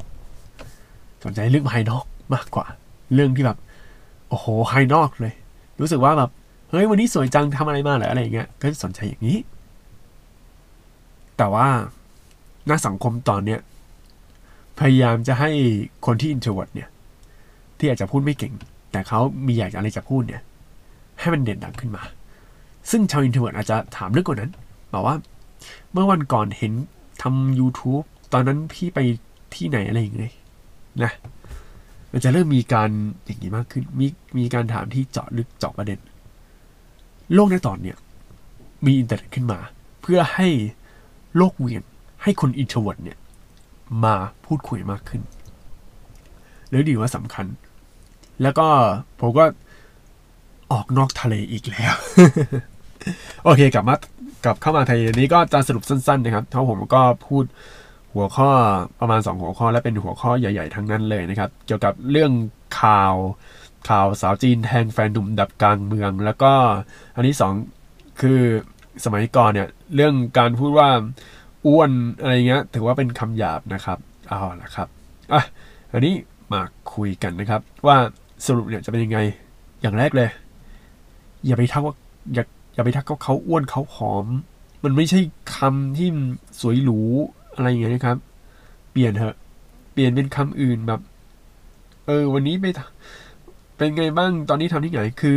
[1.24, 2.04] สนใจเรื่องภายนอก
[2.34, 2.66] มากกว่า
[3.14, 3.58] เรื่องที่แบบ
[4.28, 5.34] โอ้โหภายนอกเลย
[5.80, 6.30] รู้สึกว่าแบบ
[6.70, 9.38] เฮ้ยวันนี้สวยจังทำอะไรมาหรออะไรเงี้ยก็สนใจอย่างนี้
[11.36, 11.68] แต่ว่า
[12.66, 13.60] หน้าสังคมตอนเนี้ย
[14.78, 15.50] พยายามจะให้
[16.06, 16.88] คนที่ introvert เนี่ย
[17.78, 18.52] ที่อาจจะพูดไม่เก่ง
[18.92, 20.42] แต่เขามีอยากอะไรจะพูดเนี่ย
[21.20, 22.02] ให้มันเด่นดังขึ้นมา
[22.90, 24.52] ซึ่งชาว introvert อาจจะถามเรื่องกว่านั้น
[24.92, 25.16] บอกว่า
[25.92, 26.72] เมื่อวันก่อนเห็น
[27.22, 28.98] ทำ YouTube ตอนนั้นพี่ไป
[29.54, 30.32] ที่ไหนอะไรอย่างเงี้ย
[31.02, 31.12] นะ
[32.12, 32.90] มันจะเริ่มมีการ
[33.24, 34.06] อย่างนี้มากขึ้น มี
[34.38, 35.98] มีการถามที่เจาะลึกเจาะประเด็น
[37.34, 37.96] โลกในตอนเนี้ย
[38.84, 39.58] มีอินเทอร์เน็ตขึ้นมา
[40.00, 40.48] เพื่อให้
[41.36, 41.82] โลกเวียน
[42.22, 43.18] ให้คนอินโทอร์เวิร์ดเนี่ย
[44.04, 44.14] มา
[44.44, 45.22] พูดคุยมากขึ้น
[46.68, 47.46] หรือดีว่าสำคัญ
[48.42, 48.66] แล้วก็
[49.20, 49.44] ผมก็
[50.72, 51.94] ออกนอกทะเลอีกแล้ว
[53.44, 53.94] โอเคกลับมา
[54.44, 57.44] กลับเข้ามาไทะเลนี้ก็จะสรุปสั้น ๆ นะครับเพราะผมก็พูด
[58.14, 58.50] หัวข้อ
[59.00, 62.32] ประมาณ 2 หัวข้อและเป็นหัวข้อใหญ่ ๆ ทั้งนั้นเลยนะครับ เกี่ยวกับเรื่อง
[62.80, 63.14] ข่าว
[63.88, 66.52] ข่าวสาวจีนแทงแฟนหนุ่มดับกลางเมือง แล้วก็
[67.14, 67.52] อันที่สอง
[68.20, 68.40] คือ
[69.04, 70.88] สมัยก่อนเนี่ยเรื่องการพูดว่า
[71.66, 71.90] อ้วน
[72.20, 73.98] อะไรเงี้ยถือว่าเป็นคำหยาบนะครับ
[74.28, 74.88] เอาละครับ
[75.32, 75.42] อะ
[75.92, 76.14] อันนี้
[76.52, 76.60] มา
[76.94, 77.96] คุยกันนะครับ ว่า
[78.46, 79.18] สรุปเนี่ยจะเป็นยังไง
[79.82, 80.28] อย่างแรกเลย
[81.46, 81.94] อย่าไปทักว่า
[82.34, 82.44] อย่า
[82.78, 84.26] อย่าไปทักเขาเขาอ้วนเขาผอม
[84.84, 85.20] มันไม่ใช่
[85.54, 86.08] คำที่
[86.60, 87.00] สวยหรู
[87.54, 88.16] อะไรอย่างเงี้ยนะครับ
[88.92, 89.34] เปลี่ยนเถอะ
[89.92, 91.00] เปลี่ยนเป็นคำอื่นแบบ
[92.06, 92.66] เออ วันนี้ไป
[93.76, 95.36] เป็นไงบ้างตอนนี้ทำที่ไหนคือ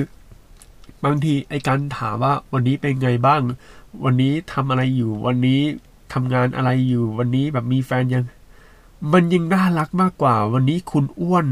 [1.05, 3.41] บางทีไอการถามว่าวันนี้เป็นไงบ้าง
[4.05, 5.61] วันนี้ทำอะไรอยู่ วันนี้
[6.13, 8.23] ทำงานอะไรอยู่ วันนี้แบบมีแฟนยัง
[9.13, 11.47] มันยังน่ารักมากกว่า วันนี้คุณอ้วน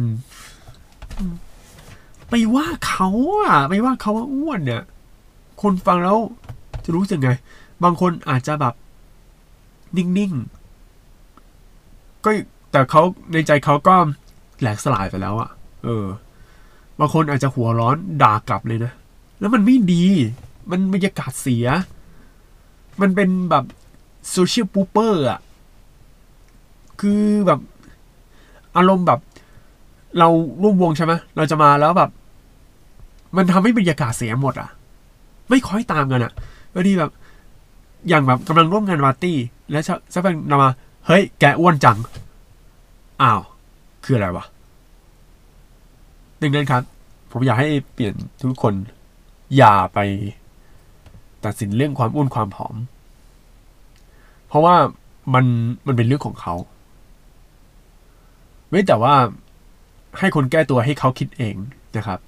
[2.29, 4.83] ไปว่าเขาอะ ไปว่าเขาว่าอ้วนเนี่ย
[5.61, 6.17] คนฟังแล้ว
[6.83, 7.31] จะรู้สึกไง
[7.83, 8.73] บางคนอาจจะแบบ
[9.97, 12.29] นิ่งๆ ก็
[12.71, 13.01] แต่เขา
[13.31, 13.95] ในใจเขาก็
[14.59, 15.49] แหลกสลายไปแล้วอะ
[15.83, 16.05] เออ
[16.99, 18.93] บางคนอาจจะหัวร้อนด่ากลับเลยนะ
[19.39, 20.05] แล้วมันไม่ดี
[20.71, 21.65] มันบรรยากาศเสีย
[23.01, 23.65] มันเป็นแบบ
[24.31, 25.39] โซเชียลปูเปอร์อะ
[27.01, 27.59] คือแบบ
[28.77, 29.19] อารมณ์แบบ
[30.19, 30.27] เรา
[30.61, 32.11] ร่วมวงใช่ไหมเราจะมาแล้วแบบ
[33.35, 34.69] มันทำให้บรรยากาศเสียหมดอะ
[35.49, 36.33] ไม่ค่อยตามกันอะ
[36.73, 37.11] บางทีแบบ
[38.07, 39.37] อย่างแบบกำลังร่วมงานปาร์ตี้
[39.71, 39.83] แล้ว
[40.13, 40.69] สักพักนมา
[41.07, 41.97] เฮ้ยแกอ้วนจัง
[43.21, 43.41] อ้าว
[44.03, 44.45] คืออะไรวะ
[46.41, 46.83] ดังนั้นครับ
[47.31, 48.73] ผมอยากให้เปลี่ยนทุกคน
[49.57, 49.99] อย่าไป
[51.45, 52.75] ตัดสินเรื่องความอ้วนความผอม
[54.47, 54.75] เพราะว่า
[55.33, 55.45] มัน
[55.85, 56.55] มันเป็นเรื่องของเขา
[58.69, 59.15] ไม่แต่ว่า
[60.19, 61.55] ให้คนแก้ตัวให้เขาคิดเอง
[61.95, 62.19] นะครับ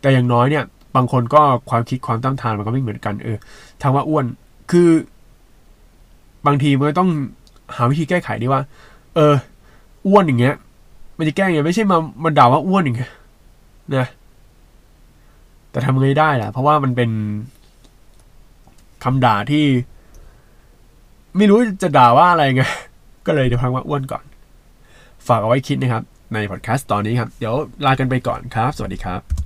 [0.00, 0.64] แต่อย่างน้อยเนี่ย
[0.96, 3.36] บางคนก็ความคิดความต้านทานมันก็ไม่เหมือนกัน เออ
[3.82, 4.24] ทางว่าอ้วน
[4.70, 4.88] คือ
[6.46, 7.10] บางทีมันต้อง
[7.76, 8.60] หาวิธีแก้ไขดีว่า
[9.14, 9.34] เออ
[10.06, 10.54] อ้วนอย่างเงี้ย
[11.18, 13.10] มันจะแก้ยังไงไม่ใช่มามันด่าว่าอ้วนอย่างเงี้ย
[13.96, 14.08] นะ
[15.70, 17.10] แต่ทำไงได้ล่ะ เพราะว่ามันเป็น
[19.04, 19.64] คำด่าที่
[21.36, 22.62] ไม่รู้จะด่าว่าอะไรไง
[23.26, 24.24] ก็เลยเดี๋ยวพังว่าอ้วนก่อน
[25.26, 27.54] ฝากเอาไว้คิดนะครับ ในพอดแคสต์ตอนนี้ครับ เดี๋ยว
[27.86, 29.45] ลากันไปก่อนครับ สวัสดีครับ